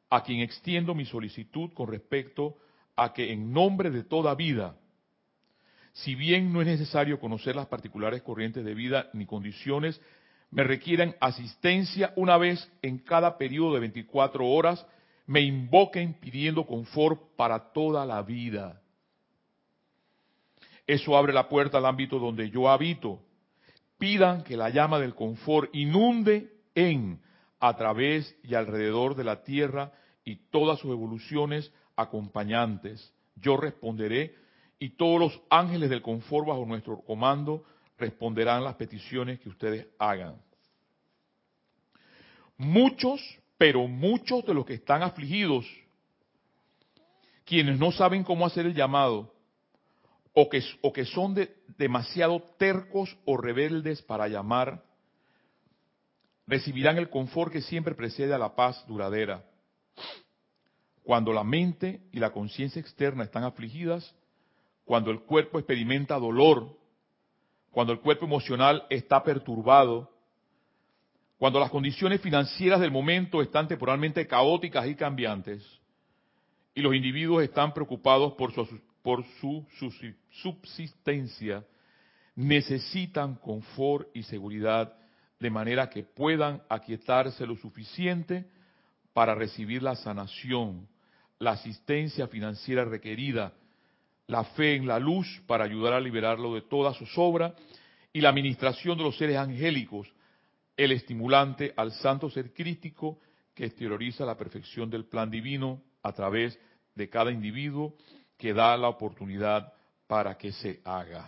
a 0.09 0.23
quien 0.23 0.39
extiendo 0.39 0.95
mi 0.95 1.03
solicitud 1.03 1.73
con 1.73 1.89
respecto 1.89 2.55
a 2.95 3.11
que 3.11 3.33
en 3.33 3.51
nombre 3.51 3.89
de 3.89 4.05
toda 4.05 4.33
vida, 4.35 4.77
si 5.93 6.15
bien 6.15 6.53
no 6.53 6.61
es 6.61 6.67
necesario 6.67 7.19
conocer 7.19 7.55
las 7.55 7.67
particulares 7.67 8.21
corrientes 8.21 8.63
de 8.63 8.73
vida 8.73 9.09
ni 9.13 9.25
condiciones 9.25 9.99
me 10.51 10.63
requieren 10.63 11.15
asistencia 11.19 12.13
una 12.15 12.37
vez 12.37 12.71
en 12.81 12.97
cada 12.99 13.37
periodo 13.37 13.75
de 13.75 13.81
24 13.81 14.47
horas, 14.47 14.85
me 15.27 15.41
invoquen 15.41 16.15
pidiendo 16.15 16.65
confort 16.65 17.21
para 17.35 17.71
toda 17.71 18.05
la 18.05 18.23
vida. 18.23 18.81
Eso 20.87 21.15
abre 21.15 21.33
la 21.33 21.47
puerta 21.47 21.77
al 21.77 21.85
ámbito 21.85 22.17
donde 22.17 22.49
yo 22.49 22.67
habito. 22.67 23.21
Pidan 23.99 24.43
que 24.43 24.57
la 24.57 24.69
llama 24.69 24.97
del 24.97 25.13
confort 25.13 25.69
inunde 25.75 26.51
en, 26.73 27.21
a 27.59 27.75
través 27.75 28.35
y 28.43 28.55
alrededor 28.55 29.15
de 29.15 29.23
la 29.23 29.43
tierra 29.43 29.91
y 30.25 30.37
todas 30.49 30.79
sus 30.79 30.91
evoluciones 30.91 31.71
acompañantes. 31.95 33.13
Yo 33.35 33.55
responderé 33.55 34.33
y 34.79 34.91
todos 34.91 35.19
los 35.19 35.41
ángeles 35.49 35.89
del 35.89 36.01
confort 36.01 36.47
bajo 36.47 36.65
nuestro 36.65 37.01
comando 37.01 37.65
responderán 37.97 38.63
las 38.63 38.75
peticiones 38.75 39.39
que 39.39 39.49
ustedes 39.49 39.87
hagan. 39.99 40.41
Muchos, 42.57 43.21
pero 43.57 43.87
muchos 43.87 44.45
de 44.45 44.53
los 44.53 44.65
que 44.65 44.75
están 44.75 45.03
afligidos, 45.03 45.65
quienes 47.43 47.77
no 47.77 47.91
saben 47.91 48.23
cómo 48.23 48.45
hacer 48.45 48.65
el 48.65 48.73
llamado, 48.73 49.33
o 50.33 50.49
que, 50.49 50.63
o 50.81 50.93
que 50.93 51.05
son 51.05 51.35
demasiado 51.77 52.41
tercos 52.57 53.17
o 53.25 53.35
rebeldes 53.35 54.01
para 54.01 54.27
llamar, 54.27 54.83
recibirán 56.47 56.97
el 56.97 57.09
confort 57.09 57.51
que 57.51 57.61
siempre 57.61 57.95
precede 57.95 58.33
a 58.33 58.37
la 58.37 58.55
paz 58.55 58.85
duradera. 58.87 59.43
Cuando 61.03 61.33
la 61.33 61.43
mente 61.43 62.01
y 62.11 62.19
la 62.19 62.31
conciencia 62.31 62.79
externa 62.79 63.23
están 63.23 63.43
afligidas, 63.43 64.15
cuando 64.89 65.11
el 65.11 65.19
cuerpo 65.19 65.59
experimenta 65.59 66.17
dolor, 66.17 66.75
cuando 67.69 67.93
el 67.93 67.99
cuerpo 67.99 68.25
emocional 68.25 68.87
está 68.89 69.23
perturbado, 69.23 70.09
cuando 71.37 71.59
las 71.59 71.69
condiciones 71.69 72.19
financieras 72.21 72.79
del 72.79 72.89
momento 72.89 73.43
están 73.43 73.67
temporalmente 73.67 74.25
caóticas 74.25 74.87
y 74.87 74.95
cambiantes, 74.95 75.63
y 76.73 76.81
los 76.81 76.95
individuos 76.95 77.43
están 77.43 77.71
preocupados 77.71 78.33
por 78.33 78.51
su, 79.39 79.67
subsistencia, 80.31 81.63
necesitan 82.35 83.35
confort 83.35 84.07
y 84.15 84.23
seguridad 84.23 84.91
de 85.39 85.51
manera 85.51 85.87
que 85.91 86.01
puedan 86.01 86.63
aquietarse 86.67 87.45
lo 87.45 87.55
suficiente 87.57 88.49
para 89.13 89.35
recibir 89.35 89.83
la 89.83 89.95
sanación, 89.95 90.87
la 91.37 91.51
asistencia 91.51 92.27
financiera 92.27 92.85
requerida, 92.85 93.53
la 94.29 94.43
fe 94.43 94.75
en 94.75 94.87
la 94.87 94.99
luz 94.99 95.41
para 95.47 95.63
ayudar 95.63 95.93
a 95.93 95.99
liberarlo 95.99 96.53
de 96.53 96.61
toda 96.61 96.93
su 96.93 97.07
sobra 97.07 97.55
y 98.13 98.21
la 98.21 98.29
administración 98.29 98.95
de 98.95 99.03
los 99.03 99.17
seres 99.17 99.37
angélicos, 99.37 100.07
el 100.77 100.91
estimulante 100.91 101.73
al 101.75 101.91
santo 101.93 102.29
ser 102.29 102.53
crítico 102.53 103.19
que 103.55 103.65
exterioriza 103.65 104.25
la 104.25 104.37
perfección 104.37 104.87
del 104.87 105.05
plan 105.05 105.31
divino 105.31 105.81
a 106.03 106.13
través 106.13 106.59
de 106.93 107.09
cada 107.09 107.31
individuo 107.31 107.95
que 108.37 108.53
da 108.53 108.77
la 108.77 108.89
oportunidad 108.89 109.73
para 110.05 110.37
que 110.37 110.51
se 110.51 110.79
haga. 110.85 111.27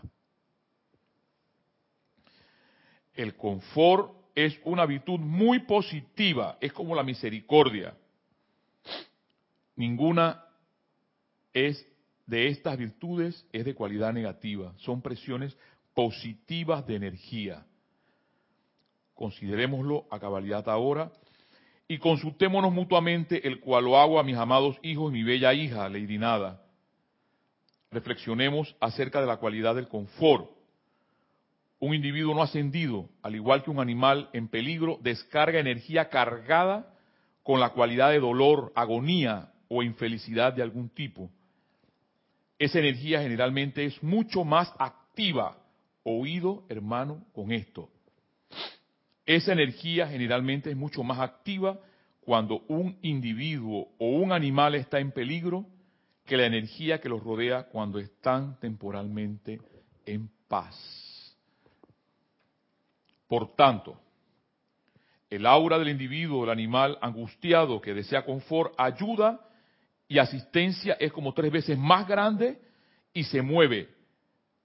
El 3.15 3.35
confort 3.35 4.13
es 4.35 4.59
una 4.63 4.85
virtud 4.85 5.19
muy 5.19 5.59
positiva, 5.59 6.55
es 6.61 6.71
como 6.71 6.93
la 6.93 7.03
misericordia. 7.03 7.97
Ninguna 9.75 10.45
es 11.51 11.83
de 12.31 12.47
estas 12.47 12.77
virtudes 12.77 13.45
es 13.51 13.65
de 13.65 13.75
cualidad 13.75 14.13
negativa, 14.13 14.73
son 14.77 15.01
presiones 15.01 15.57
positivas 15.93 16.87
de 16.87 16.95
energía. 16.95 17.65
Considerémoslo 19.13 20.05
a 20.09 20.17
cabalidad 20.17 20.69
ahora 20.69 21.11
y 21.89 21.97
consultémonos 21.97 22.71
mutuamente 22.71 23.45
el 23.45 23.59
cual 23.59 23.83
lo 23.83 23.99
hago 23.99 24.17
a 24.17 24.23
mis 24.23 24.37
amados 24.37 24.77
hijos 24.81 25.11
y 25.11 25.15
mi 25.15 25.23
bella 25.23 25.53
hija, 25.53 25.89
Lady 25.89 26.17
Nada. 26.17 26.63
Reflexionemos 27.91 28.77
acerca 28.79 29.19
de 29.19 29.27
la 29.27 29.35
cualidad 29.35 29.75
del 29.75 29.89
confort 29.89 30.49
un 31.79 31.93
individuo 31.93 32.33
no 32.33 32.43
ascendido, 32.43 33.09
al 33.23 33.35
igual 33.35 33.63
que 33.63 33.71
un 33.71 33.79
animal 33.79 34.29
en 34.31 34.47
peligro, 34.47 34.99
descarga 35.01 35.59
energía 35.59 36.07
cargada 36.07 36.93
con 37.43 37.59
la 37.59 37.71
cualidad 37.71 38.11
de 38.11 38.19
dolor, 38.19 38.71
agonía 38.75 39.51
o 39.67 39.83
infelicidad 39.83 40.53
de 40.53 40.61
algún 40.61 40.89
tipo. 40.89 41.29
Esa 42.61 42.77
energía 42.77 43.23
generalmente 43.23 43.83
es 43.85 44.03
mucho 44.03 44.43
más 44.43 44.71
activa. 44.77 45.57
Oído, 46.03 46.63
hermano, 46.69 47.25
con 47.33 47.51
esto. 47.51 47.89
Esa 49.25 49.53
energía 49.53 50.07
generalmente 50.07 50.69
es 50.69 50.77
mucho 50.77 51.01
más 51.01 51.17
activa 51.17 51.79
cuando 52.23 52.59
un 52.67 52.99
individuo 53.01 53.87
o 53.97 54.09
un 54.09 54.31
animal 54.31 54.75
está 54.75 54.99
en 54.99 55.11
peligro 55.11 55.65
que 56.23 56.37
la 56.37 56.45
energía 56.45 57.01
que 57.01 57.09
los 57.09 57.23
rodea 57.23 57.63
cuando 57.63 57.97
están 57.97 58.59
temporalmente 58.59 59.59
en 60.05 60.29
paz. 60.47 61.35
Por 63.27 63.55
tanto, 63.55 63.99
el 65.31 65.47
aura 65.47 65.79
del 65.79 65.89
individuo, 65.89 66.41
del 66.41 66.51
animal 66.51 66.99
angustiado 67.01 67.81
que 67.81 67.95
desea 67.95 68.23
confort, 68.23 68.75
ayuda 68.77 69.47
y 70.11 70.19
asistencia 70.19 70.97
es 70.99 71.13
como 71.13 71.33
tres 71.33 71.53
veces 71.53 71.77
más 71.77 72.05
grande 72.05 72.59
y 73.13 73.23
se 73.23 73.41
mueve. 73.41 73.87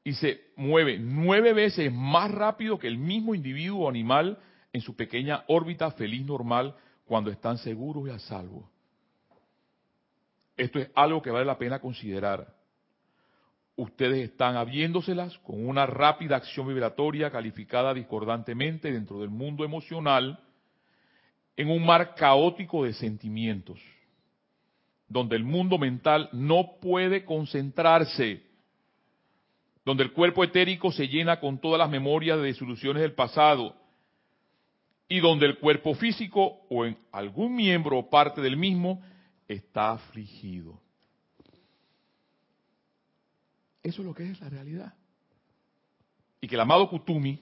Y 0.03 0.13
se 0.15 0.41
mueve 0.57 0.99
nueve 0.99 1.53
veces 1.53 1.93
más 1.93 2.33
rápido 2.33 2.81
que 2.81 2.89
el 2.89 2.99
mismo 2.99 3.33
individuo 3.33 3.85
o 3.85 3.89
animal 3.89 4.41
en 4.73 4.81
su 4.81 4.97
pequeña 4.97 5.45
órbita 5.47 5.93
feliz 5.93 6.27
normal 6.27 6.75
cuando 7.05 7.31
están 7.31 7.59
seguros 7.59 8.09
y 8.09 8.11
a 8.11 8.19
salvo. 8.19 8.69
Esto 10.57 10.81
es 10.81 10.91
algo 10.97 11.23
que 11.23 11.31
vale 11.31 11.45
la 11.45 11.59
pena 11.59 11.79
considerar. 11.79 12.53
ustedes 13.77 14.31
están 14.31 14.57
habiéndoselas 14.57 15.39
con 15.39 15.65
una 15.65 15.87
rápida 15.87 16.35
acción 16.35 16.67
vibratoria 16.67 17.31
calificada 17.31 17.95
discordantemente 17.95 18.91
dentro 18.91 19.21
del 19.21 19.31
mundo 19.31 19.65
emocional 19.65 20.41
en 21.57 21.71
un 21.71 21.87
mar 21.87 22.17
caótico 22.17 22.83
de 22.83 22.95
sentimientos, 22.95 23.79
donde 25.09 25.37
el 25.37 25.45
mundo 25.45 25.79
mental 25.79 26.29
no 26.33 26.79
puede 26.81 27.25
concentrarse, 27.25 28.43
donde 29.85 30.03
el 30.03 30.13
cuerpo 30.13 30.43
etérico 30.43 30.91
se 30.91 31.09
llena 31.09 31.39
con 31.39 31.61
todas 31.61 31.79
las 31.79 31.91
memorias 31.91 32.39
de 32.39 32.47
disoluciones 32.49 33.03
del 33.03 33.15
pasado, 33.15 33.77
y 35.09 35.21
donde 35.21 35.47
el 35.47 35.59
cuerpo 35.59 35.95
físico 35.95 36.67
o 36.69 36.85
en 36.85 36.99
algún 37.13 37.55
miembro 37.55 37.99
o 37.99 38.11
parte 38.11 38.41
del 38.41 38.57
mismo 38.57 39.03
está 39.47 39.93
afligido. 39.93 40.81
Eso 43.83 44.03
es 44.03 44.07
lo 44.07 44.15
que 44.15 44.29
es 44.29 44.41
la 44.41 44.49
realidad. 44.49 44.95
Y 46.41 46.49
que 46.49 46.57
el 46.57 46.61
amado 46.61 46.91
Kutumi 46.91 47.41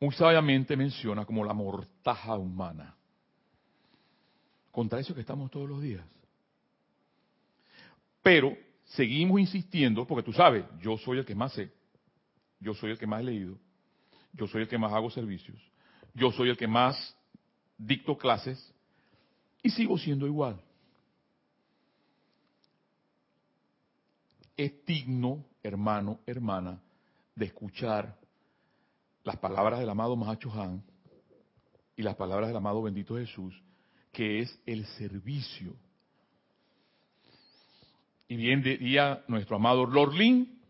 muy 0.00 0.14
sabiamente 0.14 0.76
menciona 0.76 1.24
como 1.24 1.44
la 1.44 1.52
mortaja 1.52 2.36
humana. 2.36 2.94
Contra 4.70 5.00
eso 5.00 5.12
que 5.12 5.22
estamos 5.22 5.50
todos 5.50 5.68
los 5.68 5.82
días. 5.82 6.04
Pero 8.22 8.56
seguimos 8.84 9.40
insistiendo, 9.40 10.06
porque 10.06 10.24
tú 10.24 10.32
sabes, 10.32 10.64
yo 10.80 10.96
soy 10.98 11.18
el 11.18 11.24
que 11.24 11.34
más 11.34 11.52
sé, 11.52 11.70
yo 12.60 12.74
soy 12.74 12.90
el 12.90 12.98
que 12.98 13.06
más 13.06 13.20
he 13.20 13.24
leído, 13.24 13.58
yo 14.32 14.46
soy 14.46 14.62
el 14.62 14.68
que 14.68 14.78
más 14.78 14.92
hago 14.92 15.10
servicios, 15.10 15.58
yo 16.14 16.30
soy 16.32 16.50
el 16.50 16.56
que 16.56 16.66
más 16.66 17.16
dicto 17.76 18.16
clases 18.16 18.74
y 19.62 19.70
sigo 19.70 19.98
siendo 19.98 20.26
igual. 20.26 20.60
Es 24.56 24.84
digno, 24.84 25.44
hermano, 25.62 26.18
hermana, 26.26 26.80
de 27.36 27.46
escuchar 27.46 28.18
las 29.22 29.36
palabras 29.36 29.78
del 29.78 29.90
amado 29.90 30.16
Mahacho 30.16 30.50
Han 30.52 30.82
y 31.96 32.02
las 32.02 32.16
palabras 32.16 32.48
del 32.48 32.56
amado 32.56 32.82
bendito 32.82 33.16
Jesús, 33.16 33.54
que 34.10 34.40
es 34.40 34.60
el 34.66 34.84
servicio. 34.86 35.76
Y 38.28 38.36
bien 38.36 38.62
diría 38.62 39.24
nuestro 39.26 39.56
amado 39.56 39.86
Lord 39.86 40.14
Lin, 40.14 40.60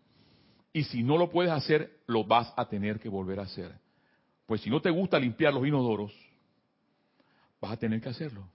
y 0.73 0.85
si 0.85 1.03
no 1.03 1.19
lo 1.19 1.29
puedes 1.29 1.51
hacer, 1.51 2.03
lo 2.07 2.25
vas 2.25 2.53
a 2.57 2.69
tener 2.69 3.01
que 3.01 3.09
volver 3.09 3.41
a 3.41 3.45
hacer. 3.45 3.75
Pues 4.47 4.61
si 4.61 4.71
no 4.71 4.81
te 4.81 4.91
gusta 4.91 5.19
limpiar 5.19 5.53
los 5.53 5.67
inodoros, 5.67 6.15
vas 7.61 7.73
a 7.73 7.77
tener 7.77 8.01
que 8.01 8.09
hacerlo. 8.09 8.49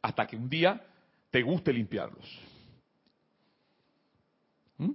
Hasta 0.00 0.26
que 0.26 0.36
un 0.36 0.48
día 0.48 0.82
te 1.30 1.42
guste 1.42 1.72
limpiarlos. 1.72 2.24
¿Mm? 4.78 4.92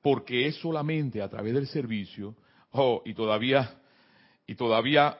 Porque 0.00 0.46
es 0.46 0.56
solamente 0.56 1.20
a 1.20 1.28
través 1.28 1.54
del 1.54 1.66
servicio, 1.66 2.36
oh, 2.70 3.02
y 3.04 3.14
todavía, 3.14 3.80
y 4.46 4.54
todavía, 4.54 5.18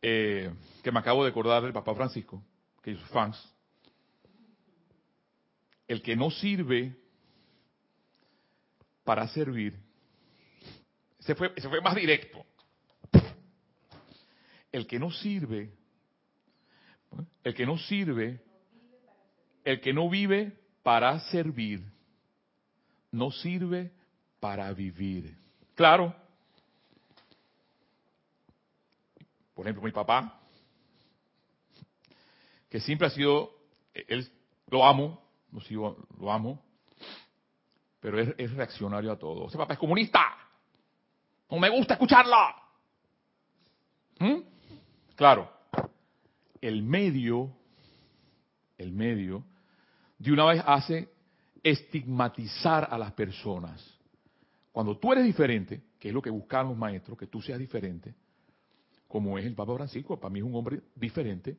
eh, 0.00 0.50
que 0.82 0.90
me 0.90 1.00
acabo 1.00 1.22
de 1.22 1.30
acordar 1.30 1.62
del 1.62 1.72
Papa 1.72 1.94
Francisco, 1.94 2.42
que 2.82 2.92
es 2.92 3.00
fans, 3.10 3.36
el 5.90 6.02
que 6.02 6.14
no 6.14 6.30
sirve 6.30 6.96
para 9.02 9.26
servir, 9.26 9.76
se 11.18 11.34
fue, 11.34 11.52
se 11.56 11.68
fue 11.68 11.80
más 11.80 11.96
directo 11.96 12.46
el 14.70 14.86
que 14.86 15.00
no 15.00 15.10
sirve, 15.10 15.72
el 17.42 17.54
que 17.56 17.66
no 17.66 17.76
sirve, 17.76 18.40
el 19.64 19.80
que 19.80 19.92
no 19.92 20.08
vive 20.08 20.60
para 20.84 21.18
servir, 21.32 21.84
no 23.10 23.32
sirve 23.32 23.90
para 24.38 24.72
vivir. 24.72 25.36
Claro. 25.74 26.14
Por 29.54 29.66
ejemplo, 29.66 29.82
mi 29.82 29.90
papá, 29.90 30.40
que 32.68 32.78
siempre 32.78 33.08
ha 33.08 33.10
sido, 33.10 33.52
él 33.92 34.30
lo 34.68 34.86
amo, 34.86 35.29
lo 35.52 35.96
lo 36.18 36.32
amo, 36.32 36.62
pero 38.00 38.18
es, 38.18 38.52
reaccionario 38.54 39.12
a 39.12 39.18
todo. 39.18 39.46
Ese 39.46 39.58
papá 39.58 39.74
es 39.74 39.78
comunista. 39.78 40.20
No 41.50 41.58
me 41.58 41.68
gusta 41.68 41.94
escucharlo. 41.94 42.36
¿Mm? 44.18 44.40
Claro, 45.14 45.50
el 46.60 46.82
medio, 46.82 47.52
el 48.78 48.92
medio, 48.92 49.44
de 50.18 50.32
una 50.32 50.46
vez 50.46 50.62
hace 50.66 51.10
estigmatizar 51.62 52.88
a 52.90 52.96
las 52.96 53.12
personas. 53.12 53.98
Cuando 54.72 54.96
tú 54.96 55.12
eres 55.12 55.24
diferente, 55.24 55.82
que 55.98 56.08
es 56.08 56.14
lo 56.14 56.22
que 56.22 56.30
buscan 56.30 56.68
los 56.68 56.76
maestros, 56.76 57.18
que 57.18 57.26
tú 57.26 57.42
seas 57.42 57.58
diferente, 57.58 58.14
como 59.08 59.36
es 59.38 59.44
el 59.44 59.54
Papa 59.54 59.74
Francisco, 59.74 60.18
para 60.18 60.32
mí 60.32 60.38
es 60.38 60.44
un 60.44 60.54
hombre 60.54 60.80
diferente, 60.94 61.58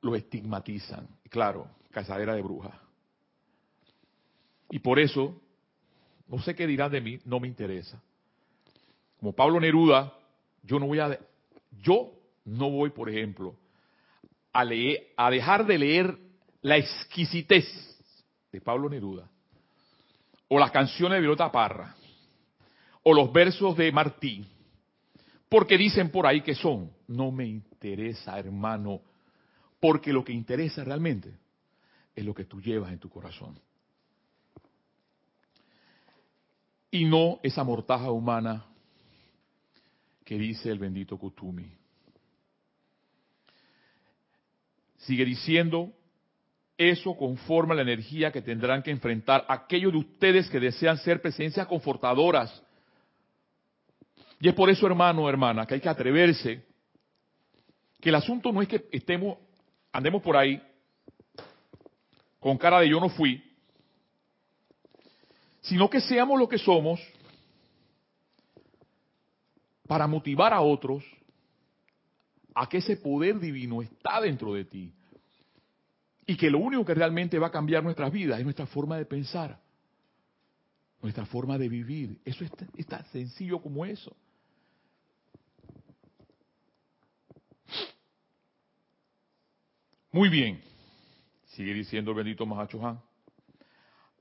lo 0.00 0.14
estigmatizan. 0.14 1.08
Claro, 1.28 1.68
cazadera 1.90 2.34
de 2.34 2.42
brujas. 2.42 2.74
Y 4.70 4.78
por 4.78 4.98
eso, 4.98 5.40
no 6.28 6.40
sé 6.40 6.54
qué 6.54 6.66
dirán 6.66 6.92
de 6.92 7.00
mí, 7.00 7.18
no 7.24 7.40
me 7.40 7.48
interesa. 7.48 8.00
Como 9.18 9.32
Pablo 9.32 9.58
Neruda, 9.60 10.12
yo 10.62 10.78
no 10.78 10.86
voy 10.86 11.00
a, 11.00 11.18
yo 11.80 12.12
no 12.44 12.70
voy, 12.70 12.90
por 12.90 13.08
ejemplo, 13.08 13.56
a, 14.52 14.64
leer, 14.64 15.08
a 15.16 15.30
dejar 15.30 15.66
de 15.66 15.78
leer 15.78 16.18
la 16.62 16.76
exquisitez 16.76 17.66
de 18.52 18.60
Pablo 18.60 18.88
Neruda, 18.88 19.28
o 20.48 20.58
las 20.58 20.70
canciones 20.70 21.16
de 21.16 21.20
Violeta 21.20 21.50
Parra, 21.50 21.94
o 23.02 23.14
los 23.14 23.32
versos 23.32 23.76
de 23.76 23.90
Martí, 23.92 24.46
porque 25.48 25.78
dicen 25.78 26.10
por 26.10 26.26
ahí 26.26 26.42
que 26.42 26.54
son. 26.54 26.90
No 27.06 27.30
me 27.30 27.46
interesa, 27.46 28.38
hermano, 28.38 29.00
porque 29.80 30.12
lo 30.12 30.24
que 30.24 30.32
interesa 30.32 30.84
realmente 30.84 31.38
es 32.14 32.24
lo 32.24 32.34
que 32.34 32.44
tú 32.44 32.60
llevas 32.60 32.92
en 32.92 32.98
tu 32.98 33.08
corazón. 33.08 33.58
Y 36.90 37.04
no 37.04 37.38
esa 37.42 37.64
mortaja 37.64 38.10
humana 38.10 38.64
que 40.24 40.38
dice 40.38 40.70
el 40.70 40.78
bendito 40.78 41.16
Kutumi. 41.18 41.70
Sigue 44.96 45.24
diciendo, 45.24 45.92
eso 46.76 47.16
conforma 47.16 47.74
la 47.74 47.82
energía 47.82 48.30
que 48.30 48.42
tendrán 48.42 48.82
que 48.82 48.90
enfrentar 48.90 49.44
aquellos 49.48 49.92
de 49.92 49.98
ustedes 49.98 50.48
que 50.48 50.60
desean 50.60 50.96
ser 50.98 51.20
presencias 51.20 51.66
confortadoras. 51.66 52.62
Y 54.40 54.48
es 54.48 54.54
por 54.54 54.70
eso, 54.70 54.86
hermano, 54.86 55.28
hermana, 55.28 55.66
que 55.66 55.74
hay 55.74 55.80
que 55.80 55.88
atreverse, 55.88 56.64
que 58.00 58.08
el 58.10 58.14
asunto 58.14 58.52
no 58.52 58.62
es 58.62 58.68
que 58.68 58.86
estemos, 58.92 59.38
andemos 59.98 60.22
por 60.22 60.36
ahí 60.36 60.62
con 62.38 62.56
cara 62.56 62.78
de 62.78 62.88
yo 62.88 63.00
no 63.00 63.08
fui, 63.08 63.42
sino 65.60 65.90
que 65.90 66.00
seamos 66.00 66.38
lo 66.38 66.48
que 66.48 66.56
somos 66.56 67.00
para 69.88 70.06
motivar 70.06 70.52
a 70.52 70.60
otros 70.60 71.02
a 72.54 72.68
que 72.68 72.76
ese 72.76 72.96
poder 72.96 73.40
divino 73.40 73.82
está 73.82 74.20
dentro 74.20 74.54
de 74.54 74.64
ti. 74.64 74.94
Y 76.26 76.36
que 76.36 76.48
lo 76.48 76.58
único 76.58 76.84
que 76.84 76.94
realmente 76.94 77.38
va 77.38 77.48
a 77.48 77.52
cambiar 77.52 77.82
nuestras 77.82 78.12
vidas 78.12 78.38
es 78.38 78.44
nuestra 78.44 78.66
forma 78.66 78.96
de 78.98 79.04
pensar, 79.04 79.58
nuestra 81.02 81.26
forma 81.26 81.58
de 81.58 81.68
vivir. 81.68 82.20
Eso 82.24 82.44
es, 82.44 82.86
tan 82.86 83.04
sencillo 83.06 83.60
como 83.60 83.84
eso. 83.84 84.14
Muy 90.10 90.30
bien, 90.30 90.60
sigue 91.48 91.74
diciendo 91.74 92.12
el 92.12 92.16
bendito 92.16 92.46
Mahacho 92.46 92.84
Han. 92.86 93.00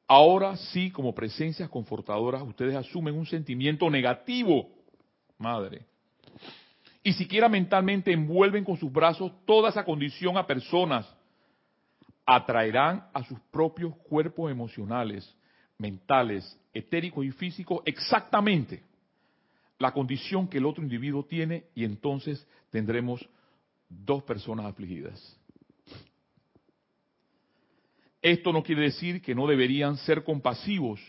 Ahora 0.05 0.55
sí, 0.57 0.91
como 0.91 1.13
presencias 1.15 1.69
confortadoras, 1.69 2.41
ustedes 2.41 2.75
asumen 2.75 3.15
un 3.15 3.25
sentimiento 3.25 3.89
negativo, 3.89 4.69
madre. 5.37 5.85
Y 7.03 7.13
siquiera 7.13 7.47
mentalmente 7.47 8.11
envuelven 8.11 8.65
con 8.65 8.77
sus 8.77 8.91
brazos 8.91 9.31
toda 9.45 9.69
esa 9.69 9.85
condición 9.85 10.37
a 10.37 10.45
personas 10.45 11.07
atraerán 12.25 13.07
a 13.13 13.23
sus 13.23 13.39
propios 13.51 13.95
cuerpos 13.95 14.51
emocionales, 14.51 15.33
mentales, 15.77 16.59
etéricos 16.73 17.25
y 17.25 17.31
físicos 17.31 17.81
exactamente 17.85 18.83
la 19.79 19.93
condición 19.93 20.49
que 20.49 20.57
el 20.57 20.65
otro 20.65 20.83
individuo 20.83 21.23
tiene 21.23 21.65
y 21.73 21.85
entonces 21.85 22.45
tendremos 22.71 23.25
dos 23.87 24.23
personas 24.23 24.65
afligidas. 24.65 25.37
Esto 28.27 28.51
no 28.51 28.61
quiere 28.61 28.81
decir 28.81 29.21
que 29.21 29.33
no 29.33 29.47
deberían 29.47 29.95
ser 29.99 30.25
compasivos, 30.25 30.99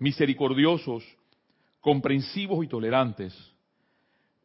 misericordiosos, 0.00 1.04
comprensivos 1.80 2.64
y 2.64 2.68
tolerantes, 2.68 3.32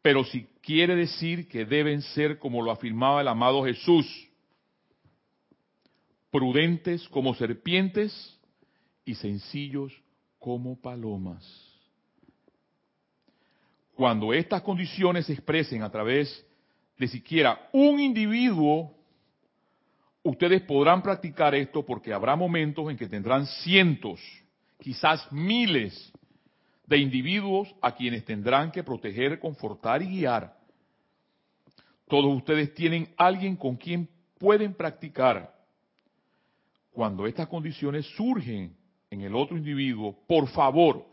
pero 0.00 0.22
sí 0.22 0.46
quiere 0.62 0.94
decir 0.94 1.48
que 1.48 1.64
deben 1.64 2.00
ser 2.02 2.38
como 2.38 2.62
lo 2.62 2.70
afirmaba 2.70 3.22
el 3.22 3.26
amado 3.26 3.64
Jesús, 3.64 4.06
prudentes 6.30 7.08
como 7.08 7.34
serpientes 7.34 8.38
y 9.04 9.16
sencillos 9.16 9.92
como 10.38 10.80
palomas. 10.80 11.44
Cuando 13.96 14.32
estas 14.32 14.62
condiciones 14.62 15.26
se 15.26 15.32
expresen 15.32 15.82
a 15.82 15.90
través 15.90 16.46
de 16.96 17.08
siquiera 17.08 17.68
un 17.72 17.98
individuo, 17.98 18.94
ustedes 20.22 20.62
podrán 20.62 21.02
practicar 21.02 21.54
esto 21.54 21.84
porque 21.84 22.12
habrá 22.12 22.36
momentos 22.36 22.90
en 22.90 22.96
que 22.96 23.08
tendrán 23.08 23.46
cientos, 23.46 24.20
quizás 24.78 25.30
miles 25.32 26.12
de 26.86 26.98
individuos 26.98 27.74
a 27.80 27.94
quienes 27.94 28.24
tendrán 28.24 28.72
que 28.72 28.82
proteger, 28.82 29.38
confortar 29.38 30.02
y 30.02 30.06
guiar. 30.06 30.56
Todos 32.08 32.34
ustedes 32.36 32.74
tienen 32.74 33.14
alguien 33.16 33.56
con 33.56 33.76
quien 33.76 34.08
pueden 34.38 34.74
practicar. 34.74 35.54
Cuando 36.90 37.26
estas 37.26 37.46
condiciones 37.46 38.04
surgen 38.16 38.76
en 39.10 39.20
el 39.20 39.34
otro 39.36 39.56
individuo, 39.56 40.18
por 40.26 40.48
favor, 40.48 41.06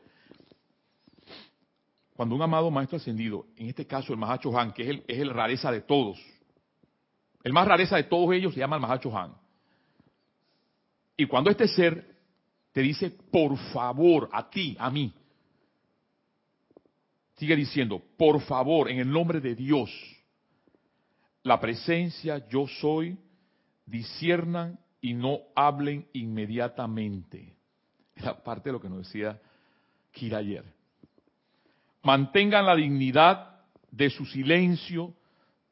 cuando 2.15 2.33
un 2.33 2.41
amado 2.41 2.71
maestro 2.71 2.97
ascendido, 2.97 3.45
en 3.55 3.67
este 3.67 3.85
caso 3.85 4.11
el 4.11 4.17
Mahacho 4.17 4.57
Han, 4.57 4.73
que 4.73 4.81
es 4.81 4.89
el, 4.89 5.03
es 5.07 5.19
el 5.19 5.29
rareza 5.29 5.71
de 5.71 5.81
todos, 5.81 6.19
el 7.47 7.53
más 7.53 7.65
rareza 7.65 7.95
de 7.95 8.03
todos 8.03 8.35
ellos 8.35 8.53
se 8.53 8.59
llama 8.59 8.75
el 8.75 8.81
Mahacho 8.81 9.17
Han. 9.17 9.33
Y 11.15 11.25
cuando 11.27 11.49
este 11.49 11.65
ser 11.69 12.17
te 12.73 12.81
dice, 12.81 13.09
por 13.09 13.57
favor, 13.71 14.29
a 14.33 14.49
ti, 14.49 14.75
a 14.77 14.91
mí, 14.91 15.13
sigue 17.37 17.55
diciendo, 17.55 18.03
por 18.17 18.41
favor, 18.41 18.91
en 18.91 18.99
el 18.99 19.09
nombre 19.09 19.39
de 19.39 19.55
Dios, 19.55 19.89
la 21.43 21.57
presencia 21.61 22.45
yo 22.49 22.67
soy, 22.67 23.17
disiernan 23.85 24.77
y 24.99 25.13
no 25.13 25.39
hablen 25.55 26.05
inmediatamente. 26.11 27.55
Es 28.13 28.25
parte 28.43 28.67
de 28.67 28.73
lo 28.73 28.81
que 28.81 28.89
nos 28.89 29.07
decía 29.07 29.39
Kira 30.11 30.39
ayer. 30.39 30.65
Mantengan 32.03 32.65
la 32.65 32.75
dignidad 32.75 33.61
de 33.89 34.09
su 34.09 34.25
silencio 34.25 35.13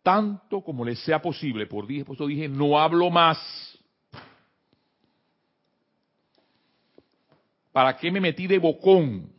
tanto 0.06 0.62
como 0.62 0.86
les 0.86 1.00
sea 1.00 1.20
posible. 1.20 1.66
Por, 1.66 1.88
por 2.06 2.16
eso 2.16 2.28
dije, 2.28 2.48
no 2.48 2.80
hablo 2.80 3.10
más. 3.10 3.40
¿Para 7.72 7.98
qué 7.98 8.12
me 8.12 8.22
metí 8.22 8.46
de 8.46 8.60
bocón? 8.60 9.34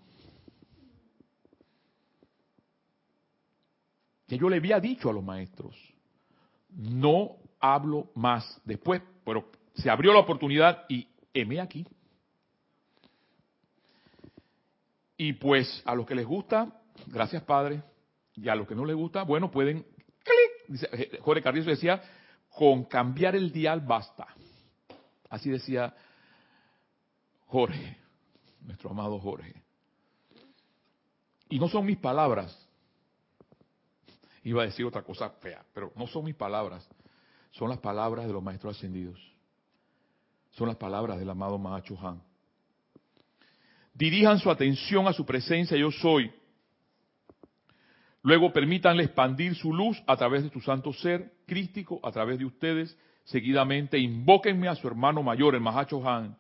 Que 4.27 4.37
yo 4.37 4.51
le 4.51 4.57
había 4.57 4.81
dicho 4.81 5.09
a 5.09 5.13
los 5.13 5.23
maestros, 5.23 5.77
no 6.69 7.37
hablo 7.61 8.11
más. 8.17 8.61
Después, 8.65 9.01
pero 9.25 9.49
se 9.75 9.89
abrió 9.89 10.13
la 10.13 10.19
oportunidad 10.19 10.85
y 10.89 11.07
heme 11.33 11.61
aquí. 11.61 11.87
Y 15.17 15.35
pues 15.35 15.81
a 15.87 15.95
los 15.95 16.07
que 16.07 16.17
les 16.17 16.27
gusta, 16.27 16.83
gracias 17.07 17.45
Padre, 17.45 17.85
y 18.35 18.49
a 18.49 18.57
los 18.57 18.67
que 18.67 18.75
no 18.75 18.85
les 18.85 18.97
gusta, 18.97 19.23
bueno, 19.23 19.49
pueden, 19.51 19.87
eh, 20.69 21.19
Jorge 21.21 21.43
Carrizo 21.43 21.71
decía, 21.71 22.03
con 22.51 22.85
cambiar 22.85 23.37
el 23.37 23.53
dial 23.53 23.81
basta. 23.81 24.27
Así 25.29 25.51
decía 25.51 25.95
Jorge, 27.47 27.97
nuestro 28.61 28.91
amado 28.91 29.19
Jorge. 29.19 29.63
Y 31.49 31.59
no 31.59 31.69
son 31.69 31.87
mis 31.87 31.99
palabras, 31.99 32.69
iba 34.43 34.63
a 34.63 34.67
decir 34.67 34.85
otra 34.85 35.03
cosa 35.03 35.31
fea, 35.31 35.65
pero 35.73 35.93
no 35.97 36.07
son 36.07 36.25
mis 36.25 36.35
palabras, 36.35 36.89
son 37.53 37.69
las 37.69 37.79
palabras 37.79 38.27
de 38.27 38.33
los 38.33 38.43
maestros 38.43 38.77
ascendidos. 38.77 39.19
Son 40.57 40.67
las 40.67 40.77
palabras 40.77 41.19
del 41.19 41.29
amado 41.29 41.59
Mahacho 41.59 41.99
Han. 42.01 42.23
Dirijan 43.93 44.39
su 44.39 44.51
atención 44.51 45.07
a 45.07 45.13
su 45.13 45.25
presencia, 45.25 45.77
yo 45.77 45.91
soy. 45.91 46.33
Luego 48.27 48.53
permítanle 48.53 49.05
expandir 49.05 49.55
su 49.55 49.73
luz 49.73 50.03
a 50.05 50.17
través 50.17 50.43
de 50.43 50.51
su 50.51 50.61
santo 50.61 50.93
ser 50.93 51.31
crístico, 51.47 52.01
a 52.03 52.11
través 52.11 52.41
de 52.41 52.45
ustedes. 52.45 52.99
Seguidamente 53.23 54.01
invóquenme 54.01 54.67
a 54.67 54.75
su 54.75 54.89
hermano 54.89 55.23
mayor, 55.23 55.55
el 55.55 55.61
Mahacho 55.61 56.05
Han, 56.09 56.37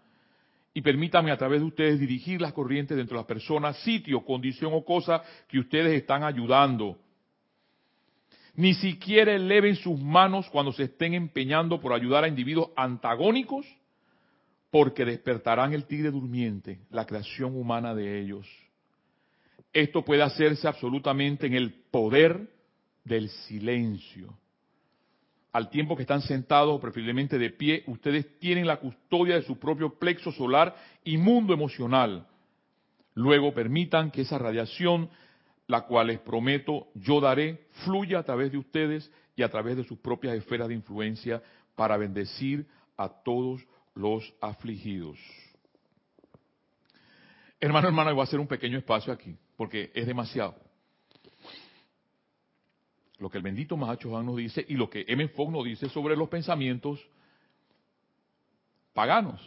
y 0.74 0.82
permítanme 0.82 1.30
a 1.30 1.36
través 1.36 1.60
de 1.60 1.66
ustedes 1.66 2.00
dirigir 2.00 2.40
las 2.40 2.52
corrientes 2.52 2.96
dentro 2.96 3.14
de 3.14 3.20
las 3.20 3.28
personas, 3.28 3.76
sitio, 3.84 4.24
condición 4.24 4.72
o 4.74 4.84
cosa 4.84 5.22
que 5.46 5.60
ustedes 5.60 5.92
están 5.92 6.24
ayudando. 6.24 6.98
Ni 8.56 8.74
siquiera 8.74 9.32
eleven 9.32 9.76
sus 9.76 9.96
manos 9.96 10.50
cuando 10.50 10.72
se 10.72 10.84
estén 10.84 11.14
empeñando 11.14 11.80
por 11.80 11.92
ayudar 11.92 12.24
a 12.24 12.28
individuos 12.28 12.70
antagónicos, 12.74 13.64
porque 14.72 15.04
despertarán 15.04 15.72
el 15.72 15.84
tigre 15.84 16.10
durmiente, 16.10 16.80
la 16.90 17.06
creación 17.06 17.54
humana 17.54 17.94
de 17.94 18.20
ellos. 18.20 18.65
Esto 19.76 20.02
puede 20.02 20.22
hacerse 20.22 20.66
absolutamente 20.66 21.46
en 21.46 21.52
el 21.52 21.70
poder 21.90 22.48
del 23.04 23.28
silencio. 23.28 24.34
Al 25.52 25.68
tiempo 25.68 25.94
que 25.94 26.00
están 26.00 26.22
sentados, 26.22 26.80
preferiblemente 26.80 27.36
de 27.36 27.50
pie, 27.50 27.84
ustedes 27.86 28.38
tienen 28.38 28.66
la 28.66 28.78
custodia 28.78 29.34
de 29.34 29.42
su 29.42 29.58
propio 29.58 29.98
plexo 29.98 30.32
solar 30.32 30.74
y 31.04 31.18
mundo 31.18 31.52
emocional. 31.52 32.26
Luego 33.12 33.52
permitan 33.52 34.10
que 34.10 34.22
esa 34.22 34.38
radiación 34.38 35.10
la 35.66 35.82
cual 35.82 36.06
les 36.06 36.20
prometo 36.20 36.86
yo 36.94 37.20
daré, 37.20 37.66
fluya 37.84 38.20
a 38.20 38.22
través 38.22 38.52
de 38.52 38.56
ustedes 38.56 39.12
y 39.36 39.42
a 39.42 39.50
través 39.50 39.76
de 39.76 39.84
sus 39.84 39.98
propias 39.98 40.36
esferas 40.36 40.68
de 40.68 40.74
influencia 40.74 41.42
para 41.74 41.98
bendecir 41.98 42.66
a 42.96 43.10
todos 43.10 43.60
los 43.94 44.32
afligidos. 44.40 45.18
Hermano, 47.60 47.88
hermana, 47.88 48.12
voy 48.12 48.22
a 48.22 48.24
hacer 48.24 48.40
un 48.40 48.48
pequeño 48.48 48.78
espacio 48.78 49.12
aquí, 49.12 49.36
porque 49.56 49.90
es 49.94 50.06
demasiado. 50.06 50.54
Lo 53.18 53.30
que 53.30 53.38
el 53.38 53.44
bendito 53.44 53.76
Mahacho 53.76 54.10
Juan 54.10 54.26
nos 54.26 54.36
dice 54.36 54.64
y 54.68 54.74
lo 54.74 54.90
que 54.90 55.04
M. 55.08 55.28
Fogg 55.28 55.50
nos 55.50 55.64
dice 55.64 55.88
sobre 55.88 56.16
los 56.16 56.28
pensamientos 56.28 57.00
paganos. 58.92 59.40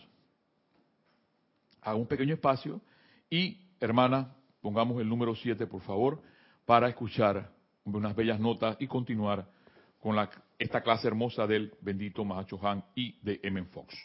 Hago 1.81 1.99
un 1.99 2.07
pequeño 2.07 2.33
espacio 2.33 2.81
y, 3.29 3.59
hermana, 3.79 4.35
Pongamos 4.61 4.99
el 4.99 5.07
número 5.07 5.35
7, 5.35 5.67
por 5.67 5.81
favor, 5.81 6.21
para 6.65 6.89
escuchar 6.89 7.49
unas 7.85 8.15
bellas 8.15 8.39
notas 8.39 8.75
y 8.79 8.87
continuar 8.87 9.49
con 10.01 10.15
la, 10.15 10.29
esta 10.57 10.81
clase 10.81 11.07
hermosa 11.07 11.47
del 11.47 11.73
bendito 11.81 12.25
Mahacho 12.25 12.59
Han 12.61 12.83
y 12.93 13.17
de 13.21 13.39
M. 13.43 13.63
Fox. 13.65 13.95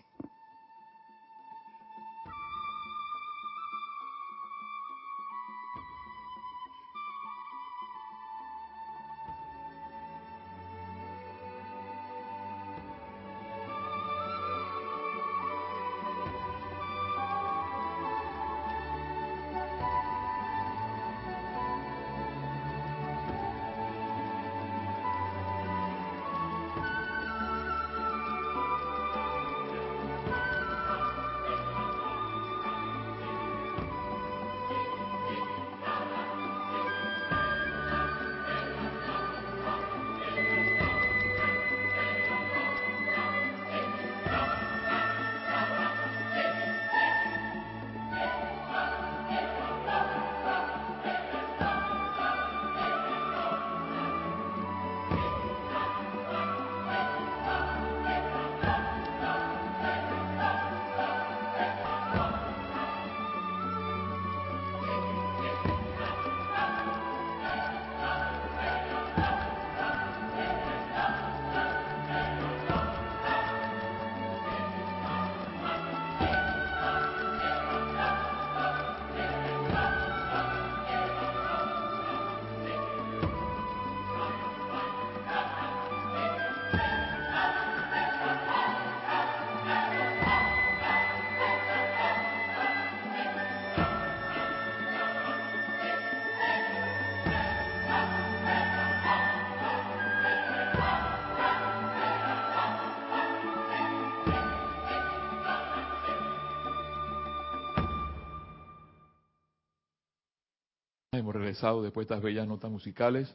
Después 111.83 112.07
de 112.07 112.15
estas 112.15 112.23
bellas 112.23 112.47
notas 112.47 112.71
musicales. 112.71 113.35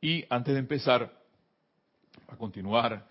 Y 0.00 0.24
antes 0.28 0.54
de 0.54 0.60
empezar 0.60 1.12
a 2.28 2.36
continuar 2.36 3.06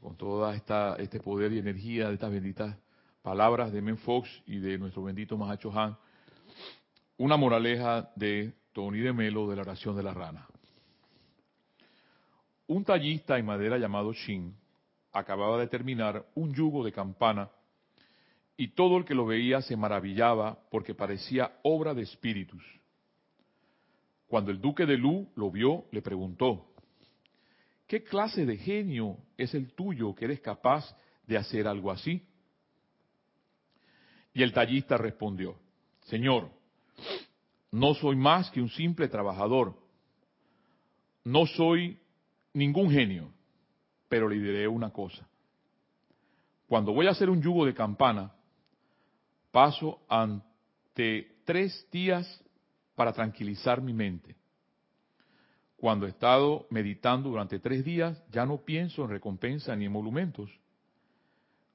con 0.00 0.16
toda 0.16 0.54
esta 0.54 0.96
este 0.96 1.20
poder 1.20 1.52
y 1.52 1.58
energía 1.58 2.08
de 2.08 2.14
estas 2.14 2.30
benditas 2.30 2.76
palabras 3.22 3.72
de 3.72 3.82
Men 3.82 3.98
Fox 3.98 4.28
y 4.46 4.58
de 4.58 4.78
nuestro 4.78 5.02
bendito 5.02 5.36
Mahacho 5.36 5.72
Han, 5.76 5.96
una 7.18 7.36
moraleja 7.36 8.10
de 8.14 8.52
Tony 8.72 9.00
de 9.00 9.12
Melo 9.12 9.48
de 9.48 9.56
la 9.56 9.62
oración 9.62 9.96
de 9.96 10.02
la 10.02 10.14
rana. 10.14 10.46
Un 12.68 12.84
tallista 12.84 13.38
en 13.38 13.46
madera 13.46 13.78
llamado 13.78 14.12
Shin 14.12 14.54
acababa 15.12 15.58
de 15.58 15.66
terminar 15.66 16.26
un 16.34 16.52
yugo 16.54 16.84
de 16.84 16.92
campana 16.92 17.50
y 18.56 18.68
todo 18.68 18.96
el 18.98 19.04
que 19.04 19.14
lo 19.14 19.26
veía 19.26 19.60
se 19.62 19.76
maravillaba 19.76 20.58
porque 20.70 20.94
parecía 20.94 21.58
obra 21.62 21.94
de 21.94 22.02
espíritus. 22.02 22.62
Cuando 24.28 24.50
el 24.50 24.60
duque 24.60 24.86
de 24.86 24.96
Lu 24.96 25.28
lo 25.36 25.50
vio, 25.50 25.86
le 25.92 26.02
preguntó, 26.02 26.66
¿qué 27.86 28.02
clase 28.02 28.44
de 28.44 28.56
genio 28.56 29.18
es 29.36 29.54
el 29.54 29.72
tuyo 29.72 30.14
que 30.14 30.24
eres 30.24 30.40
capaz 30.40 30.84
de 31.26 31.36
hacer 31.36 31.68
algo 31.68 31.90
así? 31.90 32.22
Y 34.34 34.42
el 34.42 34.52
tallista 34.52 34.96
respondió, 34.96 35.56
Señor, 36.06 36.50
no 37.70 37.94
soy 37.94 38.16
más 38.16 38.50
que 38.50 38.60
un 38.60 38.68
simple 38.68 39.08
trabajador, 39.08 39.78
no 41.24 41.46
soy 41.46 41.98
ningún 42.52 42.90
genio, 42.90 43.32
pero 44.08 44.28
le 44.28 44.36
diré 44.36 44.68
una 44.68 44.92
cosa. 44.92 45.28
Cuando 46.66 46.92
voy 46.92 47.06
a 47.06 47.10
hacer 47.10 47.30
un 47.30 47.40
yugo 47.40 47.64
de 47.64 47.74
campana, 47.74 48.34
paso 49.52 50.00
ante 50.08 51.36
tres 51.44 51.88
días 51.90 52.44
para 52.96 53.12
tranquilizar 53.12 53.80
mi 53.80 53.92
mente. 53.92 54.34
Cuando 55.76 56.06
he 56.06 56.08
estado 56.08 56.66
meditando 56.70 57.28
durante 57.28 57.60
tres 57.60 57.84
días, 57.84 58.20
ya 58.32 58.44
no 58.44 58.64
pienso 58.64 59.04
en 59.04 59.10
recompensa 59.10 59.76
ni 59.76 59.84
en 59.84 59.92
monumentos. 59.92 60.50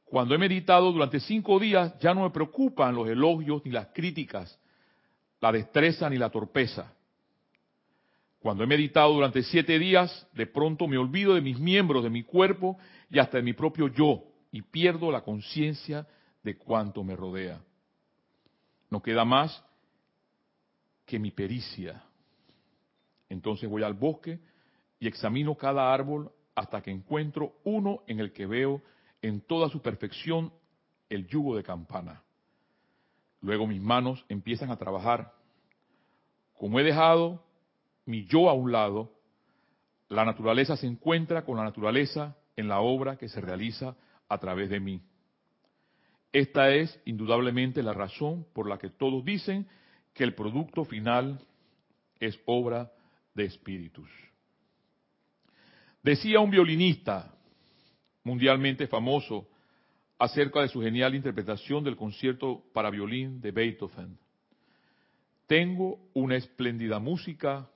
Cuando 0.04 0.36
he 0.36 0.38
meditado 0.38 0.92
durante 0.92 1.20
cinco 1.22 1.60
días, 1.60 1.98
ya 2.00 2.14
no 2.14 2.24
me 2.24 2.32
preocupan 2.32 2.96
los 2.96 3.08
elogios 3.08 3.62
ni 3.64 3.72
las 3.72 3.88
críticas, 3.94 4.60
la 5.40 5.52
destreza 5.52 6.10
ni 6.10 6.18
la 6.18 6.30
torpeza. 6.30 6.92
Cuando 8.40 8.64
he 8.64 8.68
meditado 8.68 9.14
durante 9.14 9.44
siete 9.44 9.78
días, 9.78 10.28
de 10.34 10.48
pronto 10.48 10.88
me 10.88 10.98
olvido 10.98 11.36
de 11.36 11.42
mis 11.42 11.60
miembros, 11.60 12.04
de 12.04 12.10
mi 12.10 12.24
cuerpo 12.24 12.78
y 13.10 13.20
hasta 13.20 13.38
de 13.38 13.44
mi 13.44 13.54
propio 13.54 13.88
yo, 13.88 14.24
y 14.52 14.64
pierdo 14.64 15.12
la 15.12 15.22
conciencia 15.22 16.08
de 16.44 16.58
cuanto 16.58 17.04
me 17.04 17.16
rodea. 17.16 17.62
No 18.90 19.02
queda 19.02 19.24
más 19.24 19.64
que 21.12 21.20
mi 21.20 21.32
pericia. 21.32 22.02
Entonces 23.28 23.70
voy 23.70 23.84
al 23.84 23.96
bosque 23.96 24.40
y 24.98 25.10
examino 25.10 25.56
cada 25.56 25.94
árbol 25.94 26.32
hasta 26.56 26.82
que 26.82 26.90
encuentro 26.90 27.58
uno 27.66 28.02
en 28.08 28.22
el 28.22 28.32
que 28.32 28.46
veo 28.46 28.82
en 29.22 29.42
toda 29.42 29.68
su 29.68 29.82
perfección 29.82 30.54
el 31.10 31.28
yugo 31.28 31.58
de 31.58 31.64
campana. 31.64 32.24
Luego 33.42 33.68
mis 33.68 33.82
manos 33.82 34.24
empiezan 34.30 34.72
a 34.72 34.78
trabajar. 34.78 35.34
Como 36.54 36.80
he 36.80 36.84
dejado 36.84 37.44
mi 38.06 38.26
yo 38.26 38.50
a 38.50 38.54
un 38.54 38.72
lado, 38.72 39.12
la 40.08 40.24
naturaleza 40.24 40.78
se 40.78 40.88
encuentra 40.88 41.44
con 41.44 41.58
la 41.58 41.66
naturaleza 41.66 42.38
en 42.56 42.70
la 42.70 42.80
obra 42.80 43.18
que 43.18 43.28
se 43.28 43.42
realiza 43.42 43.98
a 44.30 44.38
través 44.38 44.70
de 44.70 44.80
mí. 44.80 45.02
Esta 46.32 46.70
es 46.74 47.02
indudablemente 47.04 47.84
la 47.84 47.92
razón 47.92 48.48
por 48.54 48.70
la 48.70 48.78
que 48.78 48.90
todos 48.90 49.26
dicen 49.26 49.68
que 50.14 50.24
el 50.24 50.34
producto 50.36 50.86
final 50.86 51.40
es 52.20 52.40
obra 52.46 52.92
de 53.34 53.46
espíritus. 53.46 54.10
Decía 56.04 56.40
un 56.40 56.52
violinista 56.52 57.34
mundialmente 58.24 58.88
famoso 58.88 59.48
acerca 60.18 60.62
de 60.62 60.68
su 60.68 60.82
genial 60.82 61.16
interpretación 61.16 61.84
del 61.84 61.96
concierto 61.96 62.64
para 62.74 62.90
violín 62.90 63.42
de 63.42 63.52
Beethoven. 63.52 64.18
Tengo 65.48 66.00
una 66.14 66.38
espléndida 66.38 67.00
música, 67.00 67.70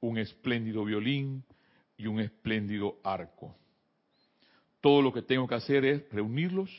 un 0.00 0.18
espléndido 0.18 0.84
violín 0.84 1.44
y 1.96 2.06
un 2.06 2.20
espléndido 2.20 2.98
arco. 3.04 3.54
Todo 4.80 5.02
lo 5.02 5.12
que 5.12 5.22
tengo 5.22 5.46
que 5.46 5.54
hacer 5.54 5.84
es 5.84 6.10
reunirlos 6.10 6.70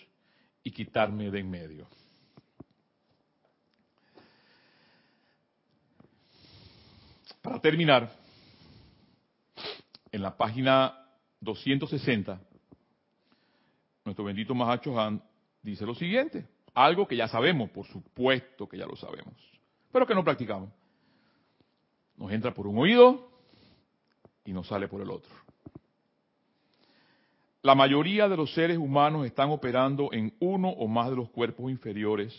y 0.64 0.72
quitarme 0.72 1.30
de 1.30 1.40
en 1.40 1.50
medio. 1.50 1.88
Para 7.42 7.60
terminar, 7.60 8.12
en 10.12 10.22
la 10.22 10.38
página 10.38 10.94
260, 11.40 12.40
nuestro 14.06 14.26
bendito 14.26 14.54
Mahacho 14.54 15.00
Han 15.00 15.24
dice 15.64 15.86
lo 15.86 15.96
siguiente, 15.96 16.48
algo 16.74 17.08
que 17.08 17.16
ya 17.16 17.28
sabemos, 17.28 17.72
por 17.72 17.88
supuesto 17.88 18.70
que 18.70 18.78
ya 18.78 18.86
lo 18.86 18.96
sabemos, 18.96 19.34
pero 19.92 20.06
que 20.06 20.14
no 20.14 20.24
practicamos. 20.24 20.70
Nos 22.16 22.32
entra 22.32 22.54
por 22.54 22.68
un 22.68 22.78
oído 22.78 23.32
y 24.46 24.54
nos 24.54 24.68
sale 24.68 24.88
por 24.88 25.02
el 25.02 25.10
otro. 25.10 25.32
La 27.64 27.74
mayoría 27.74 28.28
de 28.28 28.38
los 28.38 28.54
seres 28.54 28.78
humanos 28.78 29.26
están 29.26 29.50
operando 29.50 30.10
en 30.14 30.36
uno 30.40 30.70
o 30.70 30.88
más 30.88 31.10
de 31.10 31.16
los 31.16 31.30
cuerpos 31.30 31.72
inferiores 31.72 32.34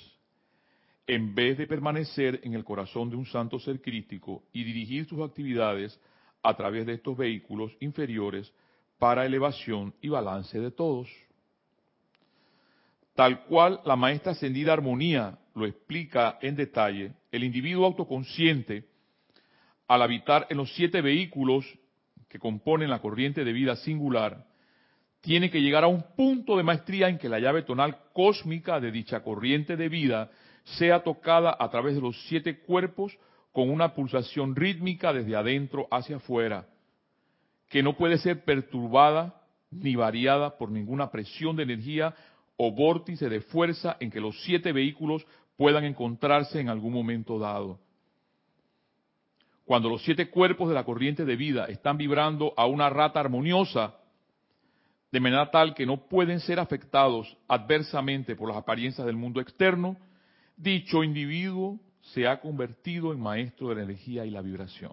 en 1.06 1.34
vez 1.34 1.58
de 1.58 1.66
permanecer 1.66 2.40
en 2.44 2.54
el 2.54 2.64
corazón 2.64 3.10
de 3.10 3.16
un 3.16 3.26
santo 3.26 3.58
ser 3.58 3.80
crítico 3.80 4.44
y 4.52 4.64
dirigir 4.64 5.06
sus 5.06 5.20
actividades 5.20 5.98
a 6.42 6.54
través 6.54 6.86
de 6.86 6.94
estos 6.94 7.16
vehículos 7.16 7.72
inferiores 7.80 8.52
para 8.98 9.26
elevación 9.26 9.94
y 10.00 10.08
balance 10.08 10.58
de 10.58 10.70
todos. 10.70 11.08
Tal 13.14 13.44
cual 13.44 13.80
la 13.84 13.96
maestra 13.96 14.32
ascendida 14.32 14.72
Armonía 14.72 15.38
lo 15.54 15.66
explica 15.66 16.38
en 16.40 16.56
detalle, 16.56 17.12
el 17.30 17.44
individuo 17.44 17.84
autoconsciente, 17.84 18.86
al 19.86 20.02
habitar 20.02 20.46
en 20.48 20.56
los 20.56 20.72
siete 20.74 21.02
vehículos 21.02 21.66
que 22.28 22.38
componen 22.38 22.88
la 22.88 23.00
corriente 23.00 23.44
de 23.44 23.52
vida 23.52 23.76
singular, 23.76 24.46
tiene 25.20 25.50
que 25.50 25.60
llegar 25.60 25.84
a 25.84 25.88
un 25.88 26.02
punto 26.16 26.56
de 26.56 26.62
maestría 26.62 27.08
en 27.08 27.18
que 27.18 27.28
la 27.28 27.38
llave 27.38 27.62
tonal 27.62 27.98
cósmica 28.12 28.80
de 28.80 28.90
dicha 28.90 29.22
corriente 29.22 29.76
de 29.76 29.88
vida 29.88 30.30
sea 30.64 31.02
tocada 31.02 31.56
a 31.58 31.70
través 31.70 31.94
de 31.94 32.00
los 32.00 32.16
siete 32.26 32.60
cuerpos 32.60 33.16
con 33.52 33.70
una 33.70 33.94
pulsación 33.94 34.56
rítmica 34.56 35.12
desde 35.12 35.36
adentro 35.36 35.86
hacia 35.90 36.16
afuera, 36.16 36.66
que 37.68 37.82
no 37.82 37.96
puede 37.96 38.18
ser 38.18 38.44
perturbada 38.44 39.42
ni 39.70 39.96
variada 39.96 40.56
por 40.56 40.70
ninguna 40.70 41.10
presión 41.10 41.56
de 41.56 41.64
energía 41.64 42.14
o 42.56 42.72
vórtice 42.72 43.28
de 43.28 43.40
fuerza 43.40 43.96
en 44.00 44.10
que 44.10 44.20
los 44.20 44.40
siete 44.44 44.72
vehículos 44.72 45.26
puedan 45.56 45.84
encontrarse 45.84 46.60
en 46.60 46.68
algún 46.68 46.92
momento 46.92 47.38
dado. 47.38 47.78
Cuando 49.64 49.88
los 49.88 50.02
siete 50.02 50.28
cuerpos 50.28 50.68
de 50.68 50.74
la 50.74 50.84
corriente 50.84 51.24
de 51.24 51.36
vida 51.36 51.66
están 51.66 51.96
vibrando 51.96 52.52
a 52.56 52.66
una 52.66 52.90
rata 52.90 53.20
armoniosa, 53.20 53.94
de 55.10 55.20
manera 55.20 55.50
tal 55.50 55.74
que 55.74 55.86
no 55.86 56.08
pueden 56.08 56.40
ser 56.40 56.58
afectados 56.58 57.36
adversamente 57.46 58.34
por 58.34 58.48
las 58.48 58.56
apariencias 58.56 59.06
del 59.06 59.16
mundo 59.16 59.40
externo, 59.40 59.96
dicho 60.62 61.02
individuo 61.02 61.80
se 62.00 62.26
ha 62.26 62.40
convertido 62.40 63.12
en 63.12 63.20
maestro 63.20 63.68
de 63.68 63.76
la 63.76 63.82
energía 63.82 64.24
y 64.24 64.30
la 64.30 64.42
vibración. 64.42 64.92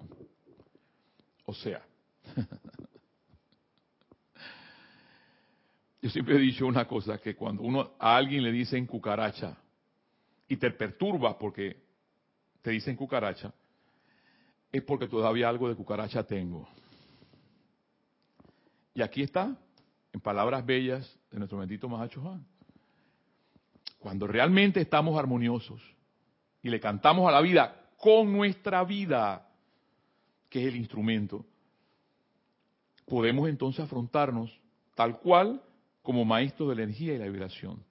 O 1.46 1.54
sea, 1.54 1.82
yo 6.02 6.10
siempre 6.10 6.36
he 6.36 6.40
dicho 6.40 6.66
una 6.66 6.88
cosa, 6.88 7.20
que 7.20 7.36
cuando 7.36 7.64
uno 7.64 7.92
a 8.00 8.16
alguien 8.16 8.44
le 8.44 8.52
dicen 8.52 8.86
cucaracha 8.86 9.58
y 10.48 10.58
te 10.58 10.72
perturba 10.72 11.38
porque 11.38 11.78
te 12.62 12.72
dicen 12.72 12.96
cucaracha, 12.96 13.54
es 14.72 14.84
porque 14.84 15.08
todavía 15.08 15.50
algo 15.50 15.70
de 15.70 15.76
cucaracha 15.76 16.24
tengo. 16.24 16.68
Y 18.94 19.02
aquí 19.02 19.22
está, 19.22 19.56
en 20.14 20.20
palabras 20.20 20.66
bellas 20.66 21.18
de 21.32 21.38
nuestro 21.38 21.60
bendito 21.60 21.88
Mahacho. 21.88 22.40
Cuando 24.00 24.28
realmente 24.28 24.82
estamos 24.82 25.20
armoniosos 25.20 25.82
y 26.64 26.70
le 26.70 26.80
cantamos 26.80 27.28
a 27.28 27.32
la 27.32 27.42
vida 27.42 27.90
con 27.98 28.32
nuestra 28.32 28.84
vida, 28.84 29.48
que 30.50 30.62
es 30.62 30.68
el 30.68 30.78
instrumento, 30.78 31.46
podemos 33.06 33.50
entonces 33.50 33.84
afrontarnos 33.84 34.58
tal 34.96 35.20
cual 35.20 35.62
como 36.02 36.26
maestro 36.26 36.70
de 36.70 36.76
la 36.76 36.84
energía 36.84 37.14
y 37.14 37.18
la 37.18 37.26
vibración. 37.26 37.84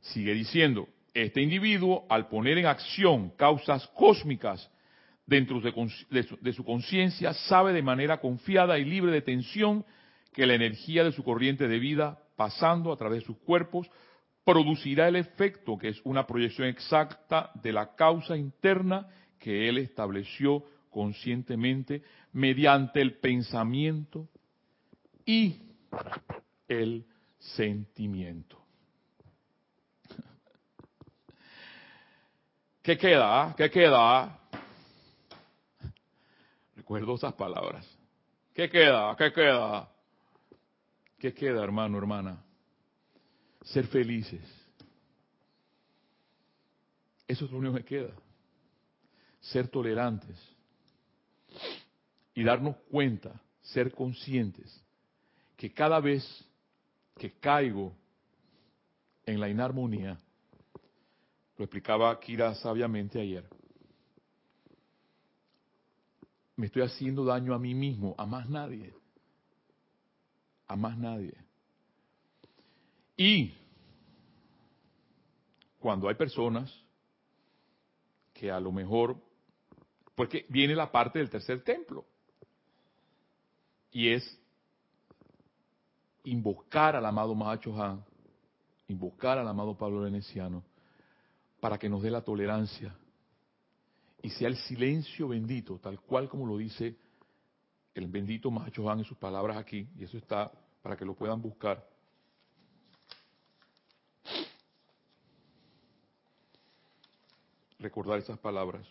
Sigue 0.00 0.34
diciendo, 0.34 0.86
este 1.14 1.40
individuo 1.40 2.06
al 2.08 2.28
poner 2.28 2.58
en 2.58 2.66
acción 2.66 3.30
causas 3.30 3.86
cósmicas 3.88 4.70
dentro 5.26 5.60
de, 5.60 6.52
su 6.52 6.64
conciencia 6.64 7.34
sabe 7.34 7.72
de 7.72 7.82
manera 7.82 8.20
confiada 8.20 8.78
y 8.78 8.84
libre 8.84 9.12
de 9.12 9.22
tensión 9.22 9.84
que 10.32 10.46
la 10.46 10.54
energía 10.54 11.04
de 11.04 11.12
su 11.12 11.22
corriente 11.22 11.68
de 11.68 11.78
vida, 11.78 12.18
pasando 12.36 12.92
a 12.92 12.96
través 12.96 13.20
de 13.20 13.26
sus 13.26 13.38
cuerpos, 13.38 13.90
producirá 14.48 15.08
el 15.08 15.16
efecto 15.16 15.76
que 15.76 15.88
es 15.88 16.00
una 16.04 16.26
proyección 16.26 16.68
exacta 16.68 17.50
de 17.62 17.70
la 17.70 17.94
causa 17.94 18.34
interna 18.34 19.06
que 19.38 19.68
Él 19.68 19.76
estableció 19.76 20.64
conscientemente 20.88 22.02
mediante 22.32 23.02
el 23.02 23.18
pensamiento 23.18 24.26
y 25.26 25.60
el 26.66 27.04
sentimiento. 27.38 28.58
¿Qué 32.82 32.96
queda? 32.96 33.54
¿Qué 33.54 33.70
queda? 33.70 34.40
Recuerdo 36.74 37.16
esas 37.16 37.34
palabras. 37.34 37.86
¿Qué 38.54 38.70
queda? 38.70 39.14
¿Qué 39.14 39.30
queda? 39.30 39.90
¿Qué 41.18 41.34
queda, 41.34 41.62
hermano, 41.62 41.98
hermana? 41.98 42.47
Ser 43.62 43.86
felices. 43.86 44.42
Eso 47.26 47.44
es 47.44 47.50
lo 47.50 47.58
único 47.58 47.74
que 47.76 47.84
queda. 47.84 48.14
Ser 49.40 49.68
tolerantes. 49.68 50.38
Y 52.34 52.42
darnos 52.44 52.76
cuenta, 52.90 53.40
ser 53.60 53.92
conscientes, 53.92 54.82
que 55.56 55.72
cada 55.72 56.00
vez 56.00 56.24
que 57.18 57.32
caigo 57.32 57.92
en 59.26 59.40
la 59.40 59.48
inarmonía, 59.48 60.18
lo 61.56 61.64
explicaba 61.64 62.18
Kira 62.20 62.54
sabiamente 62.54 63.20
ayer, 63.20 63.44
me 66.56 66.66
estoy 66.66 66.82
haciendo 66.82 67.24
daño 67.24 67.54
a 67.54 67.58
mí 67.58 67.74
mismo, 67.74 68.14
a 68.18 68.26
más 68.26 68.48
nadie. 68.48 68.92
A 70.66 70.76
más 70.76 70.98
nadie. 70.98 71.34
Y 73.20 73.52
cuando 75.80 76.08
hay 76.08 76.14
personas 76.14 76.72
que 78.32 78.48
a 78.48 78.60
lo 78.60 78.70
mejor, 78.70 79.16
porque 80.14 80.46
viene 80.48 80.76
la 80.76 80.92
parte 80.92 81.18
del 81.18 81.28
tercer 81.28 81.64
templo, 81.64 82.06
y 83.90 84.10
es 84.10 84.40
invocar 86.22 86.94
al 86.94 87.04
amado 87.04 87.34
Mahacho 87.34 87.74
Han, 87.82 88.04
invocar 88.86 89.36
al 89.36 89.48
amado 89.48 89.76
Pablo 89.76 90.02
Veneciano, 90.02 90.62
para 91.58 91.76
que 91.76 91.88
nos 91.88 92.02
dé 92.02 92.12
la 92.12 92.22
tolerancia 92.22 92.96
y 94.22 94.30
sea 94.30 94.46
el 94.46 94.56
silencio 94.58 95.26
bendito, 95.26 95.80
tal 95.80 96.00
cual 96.00 96.28
como 96.28 96.46
lo 96.46 96.56
dice 96.56 96.96
el 97.94 98.06
bendito 98.06 98.48
Mahacho 98.52 98.88
Han 98.88 99.00
en 99.00 99.04
sus 99.04 99.18
palabras 99.18 99.56
aquí, 99.56 99.88
y 99.96 100.04
eso 100.04 100.18
está 100.18 100.52
para 100.82 100.96
que 100.96 101.04
lo 101.04 101.16
puedan 101.16 101.42
buscar. 101.42 101.97
Recordar 107.78 108.18
esas 108.18 108.38
palabras. 108.38 108.86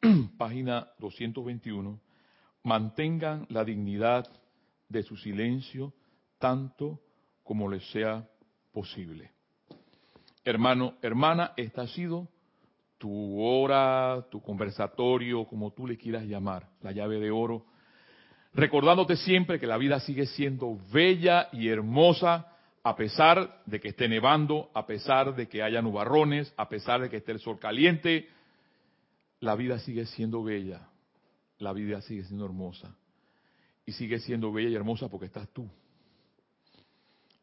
Página 0.38 0.88
221 0.98 2.00
mantengan 2.62 3.46
la 3.50 3.64
dignidad 3.64 4.26
de 4.88 5.02
su 5.02 5.16
silencio 5.16 5.92
tanto 6.38 7.00
como 7.42 7.68
les 7.68 7.88
sea 7.90 8.28
posible. 8.72 9.32
Hermano, 10.44 10.94
hermana, 11.02 11.52
esta 11.56 11.82
ha 11.82 11.86
sido 11.88 12.28
tu 12.96 13.40
hora, 13.40 14.26
tu 14.30 14.40
conversatorio, 14.40 15.44
como 15.44 15.72
tú 15.72 15.86
le 15.86 15.96
quieras 15.96 16.24
llamar, 16.24 16.68
la 16.80 16.92
llave 16.92 17.20
de 17.20 17.30
oro, 17.30 17.66
recordándote 18.54 19.16
siempre 19.16 19.60
que 19.60 19.66
la 19.66 19.76
vida 19.76 20.00
sigue 20.00 20.26
siendo 20.26 20.78
bella 20.92 21.48
y 21.52 21.68
hermosa 21.68 22.57
a 22.88 22.96
pesar 22.96 23.62
de 23.66 23.80
que 23.80 23.88
esté 23.88 24.08
nevando, 24.08 24.70
a 24.74 24.86
pesar 24.86 25.34
de 25.34 25.48
que 25.48 25.62
haya 25.62 25.82
nubarrones, 25.82 26.52
a 26.56 26.68
pesar 26.68 27.00
de 27.00 27.10
que 27.10 27.18
esté 27.18 27.32
el 27.32 27.40
sol 27.40 27.58
caliente, 27.58 28.28
la 29.40 29.54
vida 29.54 29.78
sigue 29.78 30.06
siendo 30.06 30.42
bella 30.42 30.88
la 31.58 31.72
vida 31.72 32.00
sigue 32.00 32.24
siendo 32.24 32.44
hermosa. 32.44 32.94
Y 33.84 33.92
sigue 33.92 34.18
siendo 34.18 34.52
bella 34.52 34.68
y 34.68 34.74
hermosa 34.74 35.08
porque 35.08 35.26
estás 35.26 35.48
tú. 35.48 35.68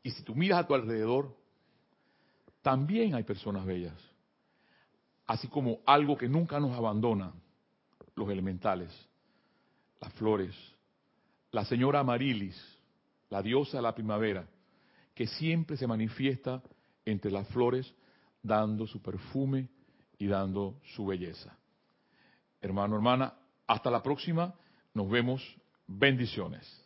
Y 0.04 0.12
si 0.12 0.24
tú 0.24 0.36
miras 0.36 0.60
a 0.60 0.68
tu 0.68 0.76
alrededor, 0.76 1.36
también 2.62 3.16
hay 3.16 3.24
personas 3.24 3.66
bellas. 3.66 4.00
Así 5.26 5.48
como 5.48 5.80
algo 5.86 6.18
que 6.18 6.30
nunca 6.30 6.60
nos 6.60 6.72
abandona, 6.72 7.34
los 8.16 8.30
elementales, 8.30 8.91
las 10.00 10.14
flores, 10.14 10.56
la 11.52 11.66
señora 11.66 12.02
Amarilis, 12.02 12.56
la 13.30 13.41
diosa 13.41 13.78
de 13.78 13.84
la 13.84 13.96
primavera, 13.96 14.48
que 15.16 15.26
siempre 15.26 15.78
se 15.78 15.88
manifiesta 15.88 16.61
entre 17.05 17.32
las 17.32 17.47
flores 17.47 17.91
dando 18.43 18.86
su 18.86 19.01
perfume 19.01 19.70
y 20.20 20.28
dando 20.28 20.80
su 20.93 21.05
belleza. 21.05 21.57
Hermano, 22.61 22.95
hermana, 22.95 23.34
hasta 23.66 23.89
la 23.89 24.03
próxima. 24.03 24.53
Nos 24.93 25.09
vemos. 25.09 25.41
Bendiciones. 25.88 26.85